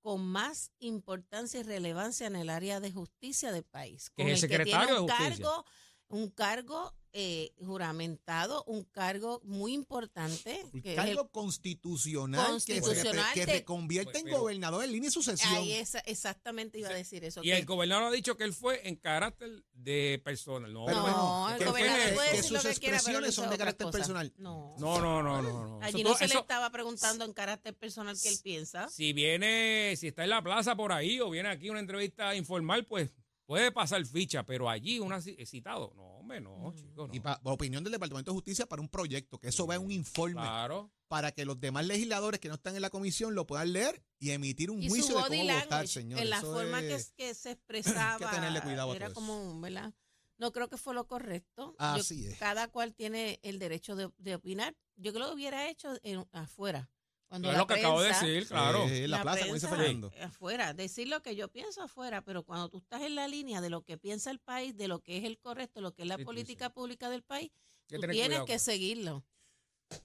con 0.00 0.24
más 0.26 0.72
importancia 0.80 1.60
y 1.60 1.62
relevancia 1.62 2.26
en 2.26 2.34
el 2.34 2.50
área 2.50 2.80
de 2.80 2.90
justicia 2.90 3.52
del 3.52 3.62
país. 3.64 4.10
Que 4.10 4.22
con 4.24 4.32
es 4.32 4.42
el 4.42 4.48
que 4.48 4.56
tiene 4.64 4.70
secretario 4.70 5.00
un 5.02 5.06
de 5.06 5.12
Justicia. 5.12 5.44
Cargo, 5.44 5.64
un 6.08 6.30
cargo 6.30 6.94
eh, 7.14 7.52
juramentado, 7.64 8.64
un 8.66 8.84
cargo 8.84 9.40
muy 9.44 9.74
importante. 9.74 10.62
Un 10.72 10.80
que 10.82 10.92
es 10.94 10.98
el- 10.98 11.04
cargo 11.16 11.28
constitucional, 11.30 12.46
Constitucional 12.46 13.32
que, 13.34 13.40
se 13.44 13.46
reconvierte 13.52 14.18
en 14.18 14.24
Pero- 14.24 14.40
gobernador 14.40 14.84
en 14.84 14.92
línea 14.92 15.08
de 15.08 15.12
sucesión. 15.12 15.52
ahí 15.54 15.72
esa- 15.72 15.98
exactamente 16.00 16.78
iba 16.78 16.88
a 16.88 16.94
decir 16.94 17.24
eso. 17.24 17.40
Y 17.42 17.48
que- 17.48 17.58
el 17.58 17.66
gobernador 17.66 18.04
ha 18.04 18.10
dicho 18.10 18.36
que 18.36 18.44
él 18.44 18.52
fue 18.52 18.86
en 18.88 18.96
carácter 18.96 19.62
de 19.74 20.20
persona. 20.24 20.68
No, 20.68 20.86
Pero 20.86 20.96
no, 20.98 21.02
bueno, 21.02 21.50
el 21.50 21.58
que- 21.58 21.64
gobernador 21.66 22.14
puede 22.14 22.30
que 22.30 22.36
decir 22.36 22.52
lo 22.52 22.60
sus 22.60 22.70
que 22.74 22.80
quiera, 22.80 23.00
pero 23.04 23.32
son 23.32 23.50
de 23.50 23.58
carácter 23.58 23.86
cosa. 23.86 23.98
personal. 23.98 24.32
No. 24.38 24.74
no, 24.78 25.00
no, 25.00 25.22
no. 25.22 25.42
no, 25.42 25.66
no. 25.66 25.78
Allí 25.82 26.00
Eso 26.00 26.10
no 26.10 26.16
se 26.16 26.28
le 26.28 26.34
estaba 26.34 26.70
preguntando 26.70 27.24
en 27.24 27.32
carácter 27.32 27.74
personal 27.76 28.16
que 28.20 28.28
él 28.28 28.38
piensa. 28.42 28.88
Si 28.88 29.12
viene, 29.12 29.94
si 29.96 30.08
está 30.08 30.24
en 30.24 30.30
la 30.30 30.42
plaza 30.42 30.74
por 30.76 30.92
ahí 30.92 31.20
o 31.20 31.28
viene 31.30 31.48
aquí 31.48 31.68
una 31.70 31.80
entrevista 31.80 32.34
informal, 32.34 32.86
pues 32.86 33.10
puede 33.44 33.70
pasar 33.72 34.04
ficha, 34.06 34.44
pero 34.46 34.70
allí 34.70 34.98
una 34.98 35.18
ci- 35.18 35.44
citado. 35.46 35.92
No, 35.94 36.11
hombre, 36.36 36.40
no, 36.40 36.72
chicos. 36.74 37.08
No. 37.08 37.14
Y 37.14 37.20
pa- 37.20 37.40
opinión 37.44 37.82
del 37.84 37.92
Departamento 37.92 38.30
de 38.30 38.34
Justicia 38.34 38.66
para 38.66 38.82
un 38.82 38.88
proyecto, 38.88 39.38
que 39.38 39.48
eso 39.48 39.66
va 39.66 39.74
en 39.76 39.82
un 39.82 39.90
informe 39.92 40.40
Claro. 40.40 40.90
para 41.08 41.32
que 41.32 41.44
los 41.44 41.60
demás 41.60 41.86
legisladores 41.86 42.40
que 42.40 42.48
no 42.48 42.54
están 42.54 42.74
en 42.76 42.82
la 42.82 42.90
comisión 42.90 43.34
lo 43.34 43.46
puedan 43.46 43.72
leer 43.72 44.02
y 44.18 44.30
emitir 44.30 44.70
un 44.70 44.82
y 44.82 44.88
juicio 44.88 45.18
su 45.20 45.30
de 45.30 45.38
cómo 45.38 45.52
votar, 45.60 45.88
señores. 45.88 46.24
en 46.24 46.30
la 46.30 46.38
Eso 46.38 46.52
forma 46.54 46.80
que, 46.80 46.94
es- 46.94 47.12
que 47.16 47.34
se 47.34 47.50
expresaba 47.52 48.30
tenerle 48.30 48.60
cuidado 48.62 48.92
a 48.92 48.96
era 48.96 49.06
todo 49.06 49.14
como 49.14 49.60
¿verdad? 49.60 49.92
no 50.38 50.52
creo 50.52 50.68
que 50.68 50.76
fue 50.76 50.94
lo 50.94 51.06
correcto 51.06 51.74
Yo- 51.78 51.84
Así 51.84 52.26
es. 52.26 52.38
cada 52.38 52.68
cual 52.68 52.94
tiene 52.94 53.38
el 53.42 53.58
derecho 53.58 53.94
de, 53.96 54.10
de 54.18 54.34
opinar 54.34 54.74
yo 54.96 55.12
creo 55.12 55.24
que 55.24 55.28
lo 55.30 55.34
hubiera 55.34 55.68
hecho 55.68 55.88
en- 56.02 56.26
afuera 56.32 56.90
cuando 57.32 57.48
Es 57.48 57.54
la 57.54 57.60
lo 57.60 57.66
que 57.66 57.74
acabo 57.76 58.02
de 58.02 58.08
decir, 58.08 58.46
claro. 58.46 58.86
Eh, 58.88 59.04
en 59.04 59.10
la, 59.10 59.22
plaza, 59.22 59.40
como 59.40 59.54
dice 59.54 59.66
prensa, 59.66 59.84
Fernando. 59.84 60.12
Afuera, 60.20 60.74
decir 60.74 61.08
lo 61.08 61.22
que 61.22 61.34
yo 61.34 61.48
pienso 61.48 61.80
afuera, 61.80 62.20
pero 62.22 62.42
cuando 62.42 62.68
tú 62.68 62.76
estás 62.76 63.00
en 63.00 63.14
la 63.14 63.26
línea 63.26 63.62
de 63.62 63.70
lo 63.70 63.86
que 63.86 63.96
piensa 63.96 64.30
el 64.30 64.38
país, 64.38 64.76
de 64.76 64.86
lo 64.86 64.98
que 65.00 65.16
es 65.16 65.24
el 65.24 65.38
correcto, 65.38 65.80
lo 65.80 65.94
que 65.94 66.02
es 66.02 66.08
la 66.08 66.16
Sí, 66.16 66.20
sí, 66.20 66.24
política 66.26 66.74
pública 66.74 67.08
del 67.08 67.22
país, 67.22 67.50
tú 67.86 67.96
tienes 68.00 68.16
cuidado 68.16 68.44
que 68.44 68.52
con 68.52 68.60
seguirlo. 68.60 69.24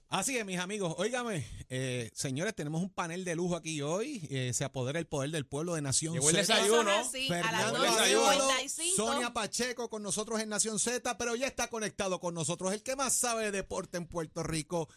Así 0.08 0.38
es, 0.38 0.46
mis 0.46 0.58
amigos. 0.58 0.94
Óigame, 0.96 1.46
eh, 1.68 2.10
señores, 2.14 2.54
tenemos 2.54 2.80
un 2.80 2.88
panel 2.88 3.26
de 3.26 3.36
lujo 3.36 3.56
aquí 3.56 3.82
hoy. 3.82 4.26
Eh, 4.30 4.52
se 4.54 4.64
apodera 4.64 4.98
el 4.98 5.06
poder 5.06 5.30
del 5.30 5.44
pueblo 5.44 5.74
de 5.74 5.82
Nación 5.82 6.14
Llegó 6.14 6.30
el 6.30 6.36
Z. 6.36 6.54
desayuno. 6.54 6.90
Eso 6.90 7.00
es 7.00 7.08
así, 7.08 7.30
a 7.30 7.36
las 7.36 7.46
Fernando 7.46 7.82
Desayuno. 7.82 8.26
Arevalo, 8.26 8.50
12.55. 8.52 8.96
Sonia 8.96 9.32
Pacheco 9.34 9.90
con 9.90 10.02
nosotros 10.02 10.40
en 10.40 10.48
Nación 10.48 10.78
Z, 10.78 11.18
pero 11.18 11.36
ya 11.36 11.46
está 11.46 11.68
conectado 11.68 12.20
con 12.20 12.32
nosotros 12.32 12.72
el 12.72 12.82
que 12.82 12.96
más 12.96 13.14
sabe 13.14 13.44
de 13.44 13.50
deporte 13.50 13.98
en 13.98 14.06
Puerto 14.06 14.42
Rico, 14.42 14.88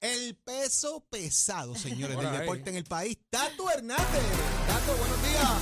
el 0.00 0.36
peso 0.36 1.04
pesado, 1.10 1.74
señores, 1.74 2.16
del 2.16 2.26
ahí. 2.28 2.38
deporte 2.38 2.70
en 2.70 2.76
el 2.76 2.84
país, 2.84 3.18
Tato 3.30 3.70
Hernández. 3.70 4.06
Tato, 4.66 4.96
buenos 4.98 5.22
días. 5.22 5.52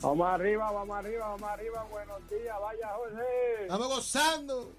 Vamos 0.00 0.28
arriba, 0.28 0.70
vamos 0.70 0.96
arriba, 0.96 1.28
vamos 1.28 1.50
arriba. 1.50 1.86
Buenos 1.90 2.30
días, 2.30 2.56
vaya 2.60 2.88
Jorge. 2.96 3.62
Estamos 3.62 3.88
gozando. 3.88 4.72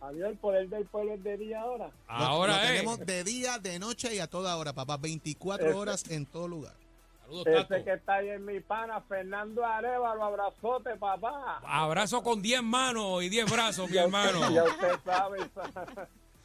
Adiós, 0.00 0.30
el 0.30 0.36
poder 0.38 0.68
del 0.68 0.84
pueblo 0.86 1.14
es 1.14 1.22
de 1.22 1.36
día 1.36 1.60
ahora. 1.60 1.90
Ahora 2.08 2.56
lo 2.56 2.62
es. 2.62 2.68
tenemos 2.70 2.98
de 3.06 3.22
día, 3.22 3.58
de 3.58 3.78
noche 3.78 4.12
y 4.14 4.18
a 4.18 4.26
toda 4.26 4.56
hora, 4.56 4.72
papá. 4.72 4.96
24 4.96 5.68
Ese- 5.68 5.78
horas 5.78 6.04
en 6.10 6.26
todo 6.26 6.48
lugar. 6.48 6.74
Saludos, 7.22 7.46
Ese 7.46 7.62
Tato. 7.68 7.84
que 7.84 7.92
está 7.92 8.14
ahí 8.14 8.30
en 8.30 8.44
mi 8.44 8.58
pana, 8.58 9.00
Fernando 9.02 9.64
Arevalo, 9.64 10.24
abrazote, 10.24 10.96
papá. 10.96 11.60
Abrazo 11.64 12.20
con 12.24 12.42
10 12.42 12.62
manos 12.64 13.22
y 13.22 13.28
10 13.28 13.48
brazos, 13.48 13.88
mi 13.88 13.96
hermano. 13.98 14.50
Ya 14.50 14.64
usted 14.64 14.98
sabe. 15.04 15.38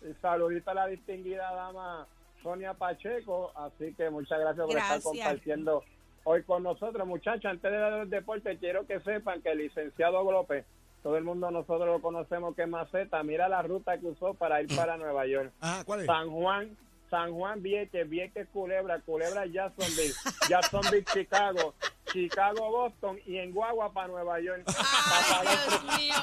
Y 0.09 0.13
sa- 0.13 0.19
Y 0.19 0.21
saludito 0.21 0.71
a 0.71 0.73
la 0.73 0.87
distinguida 0.87 1.51
dama 1.53 2.07
Sonia 2.43 2.73
Pacheco. 2.73 3.51
Así 3.55 3.93
que 3.95 4.09
muchas 4.09 4.39
gracias 4.39 4.65
por 4.65 4.75
Gracias. 4.75 4.97
estar 4.97 5.11
compartiendo 5.11 5.83
hoy 6.23 6.43
con 6.43 6.63
nosotros. 6.63 7.07
Muchachos, 7.07 7.45
antes 7.45 7.71
de 7.71 7.77
dar 7.77 7.93
el 7.93 8.09
deporte, 8.09 8.57
quiero 8.57 8.85
que 8.85 8.99
sepan 9.01 9.41
que 9.41 9.51
el 9.51 9.59
licenciado 9.59 10.29
López, 10.31 10.65
todo 11.03 11.17
el 11.17 11.23
mundo 11.23 11.49
nosotros 11.51 11.87
lo 11.87 12.01
conocemos 12.01 12.55
que 12.55 12.63
es 12.63 12.67
Maceta, 12.67 13.23
mira 13.23 13.47
la 13.47 13.61
ruta 13.61 13.97
que 13.97 14.07
usó 14.07 14.33
para 14.33 14.61
ir 14.61 14.75
para 14.75 14.97
Nueva 14.97 15.25
York. 15.25 15.51
Ajá, 15.61 15.83
¿cuál 15.85 16.01
es? 16.01 16.05
San 16.05 16.29
Juan, 16.29 16.77
San 17.09 17.33
Juan, 17.33 17.61
Vieques, 17.61 18.09
Vieques, 18.09 18.47
Culebra, 18.49 18.99
Culebra, 18.99 19.45
Jacksonville, 19.45 20.13
Jacksonville, 20.49 21.05
Chicago, 21.05 21.73
Chicago, 22.11 22.69
Boston 22.71 23.19
y 23.25 23.37
en 23.37 23.53
Guagua 23.53 23.91
para 23.93 24.07
Nueva 24.07 24.39
York. 24.39 24.63
Ay, 24.67 25.47
Dios 25.47 25.97
mío. 25.97 26.15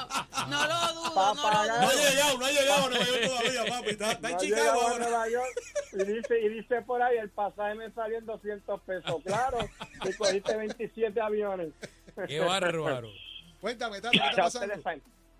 No 0.49 0.67
lo 0.67 0.93
dudo, 0.93 1.15
Pa' 1.15 1.33
no 1.33 1.65
No 1.65 1.87
ha 1.87 1.93
llegado, 1.93 2.37
no 2.37 2.45
ha 2.45 2.51
llegado 2.51 2.85
a 2.85 2.89
Nueva 2.89 3.05
York 3.05 3.21
todavía, 3.25 3.65
papi. 3.69 3.89
Está, 3.89 4.11
está 4.11 4.27
en 4.29 4.33
No 4.35 4.39
Chicago 4.41 4.81
ahora. 4.81 4.97
Nueva 5.09 5.29
York 5.29 5.61
y 5.93 6.03
dice, 6.05 6.39
y 6.41 6.49
dice 6.49 6.81
por 6.81 7.01
ahí, 7.01 7.17
el 7.17 7.29
pasaje 7.29 7.75
me 7.75 7.91
salió 7.91 8.17
en 8.17 8.25
200 8.25 8.81
pesos. 8.81 9.15
Claro, 9.23 9.59
y 10.03 10.13
cogiste 10.13 10.55
27 10.55 11.21
aviones. 11.21 11.73
Qué 12.27 12.39
bárbaro. 12.39 13.09
Cuéntame, 13.61 14.01
¿qué 14.01 14.09
está 14.13 14.43
pasando? 14.43 14.73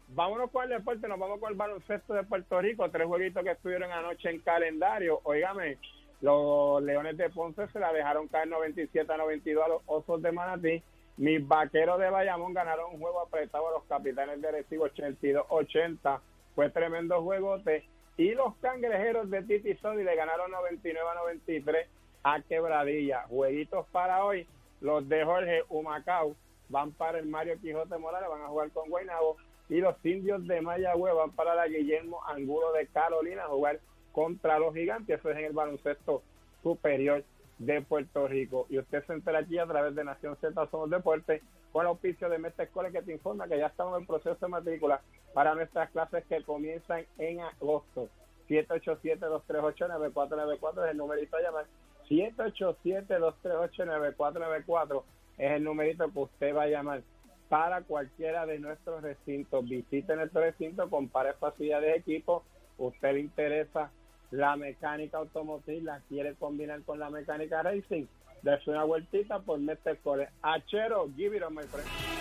Vámonos 0.08 0.52
con 0.52 0.64
el 0.64 0.70
deporte, 0.70 1.08
nos 1.08 1.20
vamos 1.20 1.40
con 1.40 1.52
el 1.52 1.58
baloncesto 1.58 2.14
de 2.14 2.24
Puerto 2.24 2.62
Rico. 2.62 2.90
Tres 2.90 3.08
jueguitos 3.08 3.44
que 3.44 3.52
estuvieron 3.52 3.92
anoche 3.92 4.30
en 4.30 4.40
calendario. 4.40 5.20
Óigame, 5.24 5.78
los 6.22 6.82
Leones 6.82 7.18
de 7.18 7.30
Ponce 7.30 7.68
se 7.68 7.80
la 7.80 7.92
dejaron 7.92 8.28
caer 8.28 8.48
97 8.48 9.12
a 9.12 9.18
92 9.18 9.64
a 9.64 9.68
los 9.68 9.82
Osos 9.86 10.22
de 10.22 10.32
Manatí. 10.32 10.84
Mis 11.18 11.46
vaqueros 11.48 12.00
de 12.00 12.10
Bayamón 12.10 12.54
ganaron 12.54 12.94
un 12.94 13.00
juego 13.00 13.22
apretado 13.22 13.68
a 13.70 13.72
los 13.72 13.84
capitanes 13.84 14.42
de 14.42 14.52
Recibo 14.52 14.88
82-80. 14.88 16.20
Fue 16.56 16.70
tremendo 16.70 17.22
juegote. 17.22 17.86
Y 18.18 18.34
los 18.34 18.56
cangrejeros 18.58 19.30
de 19.30 19.44
Titi 19.44 19.76
Sodi 19.76 20.04
le 20.04 20.16
ganaron 20.16 20.52
99 20.52 21.08
a 21.10 21.16
93 21.16 21.88
a 22.24 22.42
Quebradilla. 22.42 23.24
Jueguitos 23.30 23.86
para 23.92 24.24
hoy. 24.26 24.48
Los 24.82 25.08
de 25.08 25.24
Jorge 25.24 25.64
Humacao 25.70 26.36
van 26.70 26.92
para 26.92 27.20
el 27.20 27.28
Mario 27.28 27.60
Quijote 27.62 27.98
Morales, 27.98 28.30
van 28.30 28.42
a 28.42 28.48
jugar 28.48 28.72
con 28.72 28.90
Guaynabo. 28.90 29.38
Y 29.70 29.78
los 29.78 29.96
indios 30.06 30.46
de 30.48 30.62
Mayagüez 30.62 31.14
van 31.16 31.32
para 31.32 31.56
la 31.56 31.68
Guillermo 31.68 32.22
Angulo 32.28 32.72
de 32.74 32.88
Carolina 32.88 33.44
a 33.44 33.48
jugar 33.48 33.80
contra 34.16 34.58
los 34.58 34.74
gigantes. 34.74 35.20
Eso 35.20 35.30
es 35.30 35.38
en 35.38 35.44
el 35.44 35.52
baloncesto 35.52 36.24
superior 36.64 37.26
de 37.60 37.82
Puerto 37.82 38.30
Rico. 38.30 38.66
Y 38.70 38.80
usted 38.80 39.04
se 39.06 39.12
entera 39.12 39.40
aquí 39.40 39.60
a 39.60 39.68
través 39.68 39.94
de 39.94 40.06
Nación 40.06 40.38
Z 40.40 40.68
Somos 40.72 40.90
Deportes 40.90 41.42
con 41.74 41.82
el 41.82 41.90
auspicio 41.90 42.30
de 42.30 42.38
Mestre 42.38 42.64
Escuela 42.66 42.92
que 42.92 43.02
te 43.02 43.12
informa 43.12 43.50
que 43.50 43.58
ya 43.58 43.68
estamos 43.68 44.00
en 44.00 44.08
proceso 44.08 44.38
de 44.40 44.48
matrícula 44.48 45.02
para 45.34 45.54
nuestras 45.54 45.92
clases 45.92 46.24
que 46.30 46.42
comienzan 46.44 47.06
en 47.18 47.42
agosto. 47.42 48.08
787-238-9494 48.48 50.86
es 50.86 50.92
el 50.92 50.98
numerito 50.98 51.36
a 51.36 51.42
llamar. 51.42 51.66
787-238-9494 52.10 55.04
es 55.38 55.52
el 55.52 55.62
numerito 55.64 56.10
que 56.10 56.20
usted 56.20 56.56
va 56.56 56.64
a 56.64 56.68
llamar 56.68 57.02
para 57.50 57.82
cualquiera 57.82 58.46
de 58.46 58.60
nuestros 58.60 59.02
recintos. 59.02 59.68
Visite 59.68 60.16
nuestro 60.16 60.40
recinto, 60.40 60.90
compare 60.90 61.34
facilidades 61.34 61.92
de 61.92 61.98
equipo. 62.00 62.46
Usted 62.78 63.14
le 63.14 63.20
interesa 63.20 63.92
la 64.36 64.56
mecánica 64.56 65.18
automotriz, 65.18 65.84
la 65.84 66.00
quiere 66.10 66.36
combinar 66.36 66.82
con 66.84 67.00
la 67.00 67.10
mecánica 67.10 67.64
racing. 67.64 68.06
Dese 68.42 68.70
una 68.70 68.84
vueltita 68.84 69.40
por 69.40 69.60
Mestre 69.60 69.98
Core. 70.04 70.30
Achero, 70.44 71.10
give 71.16 71.36
it 71.36 71.44
on 71.44 71.56
my 71.56 71.64
friend. 71.64 72.15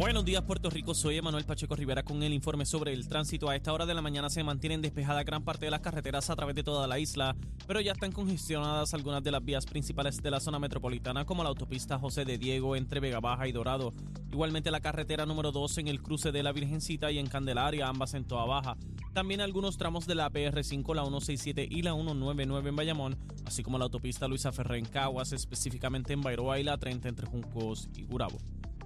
Buenos 0.00 0.24
días 0.24 0.40
Puerto 0.44 0.70
Rico, 0.70 0.94
soy 0.94 1.18
Emanuel 1.18 1.44
Pacheco 1.44 1.76
Rivera 1.76 2.02
con 2.02 2.22
el 2.22 2.32
informe 2.32 2.64
sobre 2.64 2.94
el 2.94 3.06
tránsito. 3.06 3.50
A 3.50 3.54
esta 3.54 3.70
hora 3.70 3.84
de 3.84 3.92
la 3.92 4.00
mañana 4.00 4.30
se 4.30 4.42
mantienen 4.42 4.80
despejadas 4.80 5.26
gran 5.26 5.44
parte 5.44 5.66
de 5.66 5.70
las 5.70 5.80
carreteras 5.80 6.30
a 6.30 6.36
través 6.36 6.56
de 6.56 6.62
toda 6.62 6.86
la 6.86 6.98
isla, 6.98 7.36
pero 7.66 7.82
ya 7.82 7.92
están 7.92 8.10
congestionadas 8.10 8.94
algunas 8.94 9.22
de 9.22 9.30
las 9.30 9.44
vías 9.44 9.66
principales 9.66 10.22
de 10.22 10.30
la 10.30 10.40
zona 10.40 10.58
metropolitana 10.58 11.26
como 11.26 11.42
la 11.42 11.50
autopista 11.50 11.98
José 11.98 12.24
de 12.24 12.38
Diego 12.38 12.76
entre 12.76 12.98
Vega 12.98 13.20
Baja 13.20 13.46
y 13.46 13.52
Dorado. 13.52 13.92
Igualmente 14.32 14.70
la 14.70 14.80
carretera 14.80 15.26
número 15.26 15.52
2 15.52 15.76
en 15.76 15.88
el 15.88 16.00
cruce 16.00 16.32
de 16.32 16.42
la 16.42 16.52
Virgencita 16.52 17.10
y 17.10 17.18
en 17.18 17.26
Candelaria, 17.26 17.86
ambas 17.86 18.14
en 18.14 18.24
Toa 18.24 18.46
Baja. 18.46 18.78
También 19.12 19.42
algunos 19.42 19.76
tramos 19.76 20.06
de 20.06 20.14
la 20.14 20.30
PR5, 20.30 20.94
la 20.94 21.02
167 21.02 21.68
y 21.70 21.82
la 21.82 21.92
199 21.92 22.70
en 22.70 22.76
Bayamón, 22.76 23.18
así 23.44 23.62
como 23.62 23.76
la 23.76 23.84
autopista 23.84 24.28
Luisa 24.28 24.50
Ferré 24.50 24.78
en 24.78 24.86
Caguas, 24.86 25.34
específicamente 25.34 26.14
en 26.14 26.22
Bairoa 26.22 26.58
y 26.58 26.62
la 26.62 26.78
30 26.78 27.06
entre 27.06 27.26
Juncos 27.26 27.90
y 27.94 28.04
Gurabo. 28.04 28.38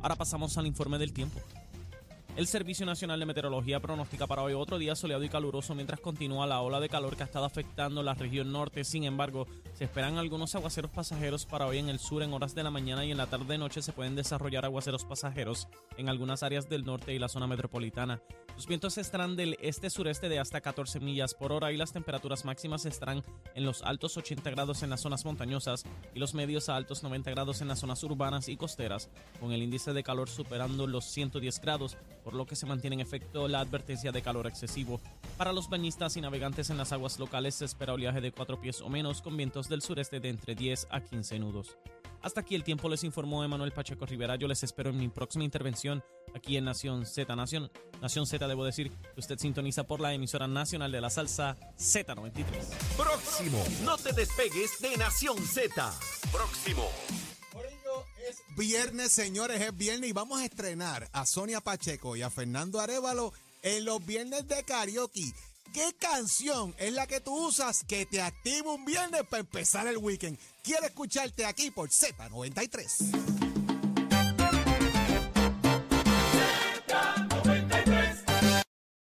Ahora 0.05 0.17
pasamos 0.17 0.59
al 0.59 0.67
informe 0.67 0.99
del 0.99 1.15
tiempo. 1.15 1.41
El 2.37 2.47
Servicio 2.47 2.85
Nacional 2.85 3.19
de 3.19 3.25
Meteorología 3.25 3.81
pronostica 3.81 4.27
para 4.27 4.43
hoy 4.43 4.53
otro 4.53 4.77
día 4.77 4.95
soleado 4.95 5.25
y 5.25 5.31
caluroso 5.31 5.75
mientras 5.75 5.99
continúa 5.99 6.47
la 6.47 6.61
ola 6.61 6.79
de 6.79 6.91
calor 6.91 7.17
que 7.17 7.23
ha 7.23 7.27
estado 7.27 7.47
afectando 7.47 8.03
la 8.03 8.13
región 8.13 8.53
norte. 8.53 8.85
Sin 8.85 9.05
embargo, 9.05 9.47
se 9.73 9.85
esperan 9.85 10.19
algunos 10.19 10.55
aguaceros 10.55 10.91
pasajeros 10.91 11.47
para 11.47 11.67
hoy 11.67 11.79
en 11.79 11.89
el 11.89 11.99
sur 11.99 12.23
en 12.23 12.35
horas 12.35 12.55
de 12.55 12.63
la 12.63 12.71
mañana 12.71 13.07
y 13.07 13.13
en 13.13 13.17
la 13.17 13.29
tarde-noche 13.29 13.81
se 13.81 13.95
pueden 13.95 14.15
desarrollar 14.15 14.67
aguaceros 14.67 15.07
pasajeros 15.07 15.69
en 15.97 16.11
algunas 16.11 16.43
áreas 16.43 16.69
del 16.69 16.85
norte 16.85 17.15
y 17.15 17.19
la 17.19 17.31
zona 17.31 17.47
metropolitana. 17.47 18.21
Los 18.57 18.69
vientos 18.69 18.99
estarán 18.99 19.35
del 19.35 19.59
este-sureste 19.61 20.29
de 20.29 20.39
hasta 20.39 20.61
14 20.61 21.01
millas 21.01 21.35
por 21.35 21.51
hora 21.51 21.73
y 21.73 21.77
las 21.77 21.93
temperaturas 21.93 22.45
máximas 22.45 22.87
estarán 22.87 23.25
en 23.57 23.65
los 23.65 23.83
altos 23.83 24.17
80 24.17 24.49
grados 24.51 24.85
en 24.85 24.91
las 24.91 25.01
zonas 25.01 25.25
montañosas 25.25 25.85
y 26.15 26.21
los 26.21 26.35
medios 26.35 26.69
a 26.69 26.77
altos 26.77 27.03
90 27.03 27.33
grados 27.33 27.61
en 27.63 27.69
las 27.69 27.81
zonas 27.81 28.05
urbanas 28.05 28.49
y 28.49 28.57
costeras, 28.57 29.11
con 29.41 29.51
el 29.51 29.63
índice 29.63 29.93
de 29.93 30.05
calor 30.05 30.29
superando 30.29 30.87
los 30.87 31.05
110 31.05 31.61
grados, 31.61 31.97
por 32.23 32.35
lo 32.35 32.47
que 32.47 32.55
se 32.55 32.67
mantiene 32.67 32.95
en 32.95 33.01
efecto 33.01 33.49
la 33.49 33.59
advertencia 33.59 34.13
de 34.13 34.23
calor 34.23 34.47
excesivo. 34.47 35.01
Para 35.37 35.53
los 35.53 35.69
bañistas 35.69 36.17
y 36.17 36.21
navegantes 36.21 36.71
en 36.71 36.79
las 36.79 36.93
aguas 36.93 37.19
locales 37.19 37.57
se 37.57 37.65
espera 37.65 37.95
oleaje 37.95 38.21
de 38.21 38.31
4 38.31 38.61
pies 38.61 38.81
o 38.83 38.89
menos 38.89 39.21
con 39.21 39.37
vientos 39.37 39.69
del 39.69 39.83
sureste 39.83 40.21
de 40.21 40.29
entre 40.29 40.55
10 40.55 40.87
a 40.91 41.01
15 41.01 41.41
nudos. 41.41 41.77
Hasta 42.25 42.41
aquí 42.41 42.55
el 42.55 42.65
tiempo 42.65 42.89
les 42.89 43.05
informó 43.05 43.45
Emanuel 43.45 43.73
Pacheco 43.73 44.07
Rivera. 44.07 44.37
Yo 44.37 44.49
les 44.49 44.63
espero 44.63 44.89
en 44.89 44.97
mi 44.97 45.09
próxima 45.09 45.45
intervención 45.45 46.03
aquí 46.35 46.57
en 46.57 46.65
Nación 46.65 47.05
Z 47.05 47.37
Nación. 47.37 47.71
Nación 48.01 48.27
Z, 48.27 48.49
debo 48.49 48.65
decir 48.65 48.91
que 48.91 49.21
usted 49.21 49.39
sintoniza 49.39 49.85
por 49.85 50.01
la 50.01 50.15
emisora 50.15 50.49
nacional 50.49 50.91
de 50.91 51.03
la 51.03 51.11
salsa 51.11 51.55
Z93. 51.77 52.47
Próximo. 52.97 53.63
No 53.85 53.99
te 53.99 54.15
despegues 54.15 54.81
de 54.81 54.97
Nación 54.97 55.37
Z. 55.47 55.93
Próximo. 56.33 56.89
Corillo, 57.53 58.07
es 58.27 58.43
viernes, 58.57 59.13
señores, 59.13 59.61
es 59.61 59.77
viernes 59.77 60.09
y 60.09 60.15
vamos 60.15 60.41
a 60.41 60.47
estrenar 60.47 61.11
a 61.13 61.27
Sonia 61.27 61.61
Pacheco 61.61 62.17
y 62.17 62.23
a 62.23 62.31
Fernando 62.31 62.81
Arevalo 62.81 63.35
en 63.61 63.85
los 63.85 64.05
viernes 64.07 64.49
de 64.49 64.63
karaoke. 64.65 65.31
¿Qué 65.75 65.93
canción 65.99 66.73
es 66.79 66.93
la 66.93 67.09
que 67.09 67.19
tú 67.19 67.49
usas 67.49 67.83
que 67.83 68.07
te 68.07 68.23
activa 68.23 68.73
un 68.73 68.85
viernes 68.85 69.25
para 69.29 69.41
empezar 69.41 69.89
el 69.89 69.97
weekend? 69.97 70.39
Quiero 70.63 70.87
escucharte 70.87 71.45
aquí 71.45 71.73
por 71.73 71.89
Z93. 71.89 73.44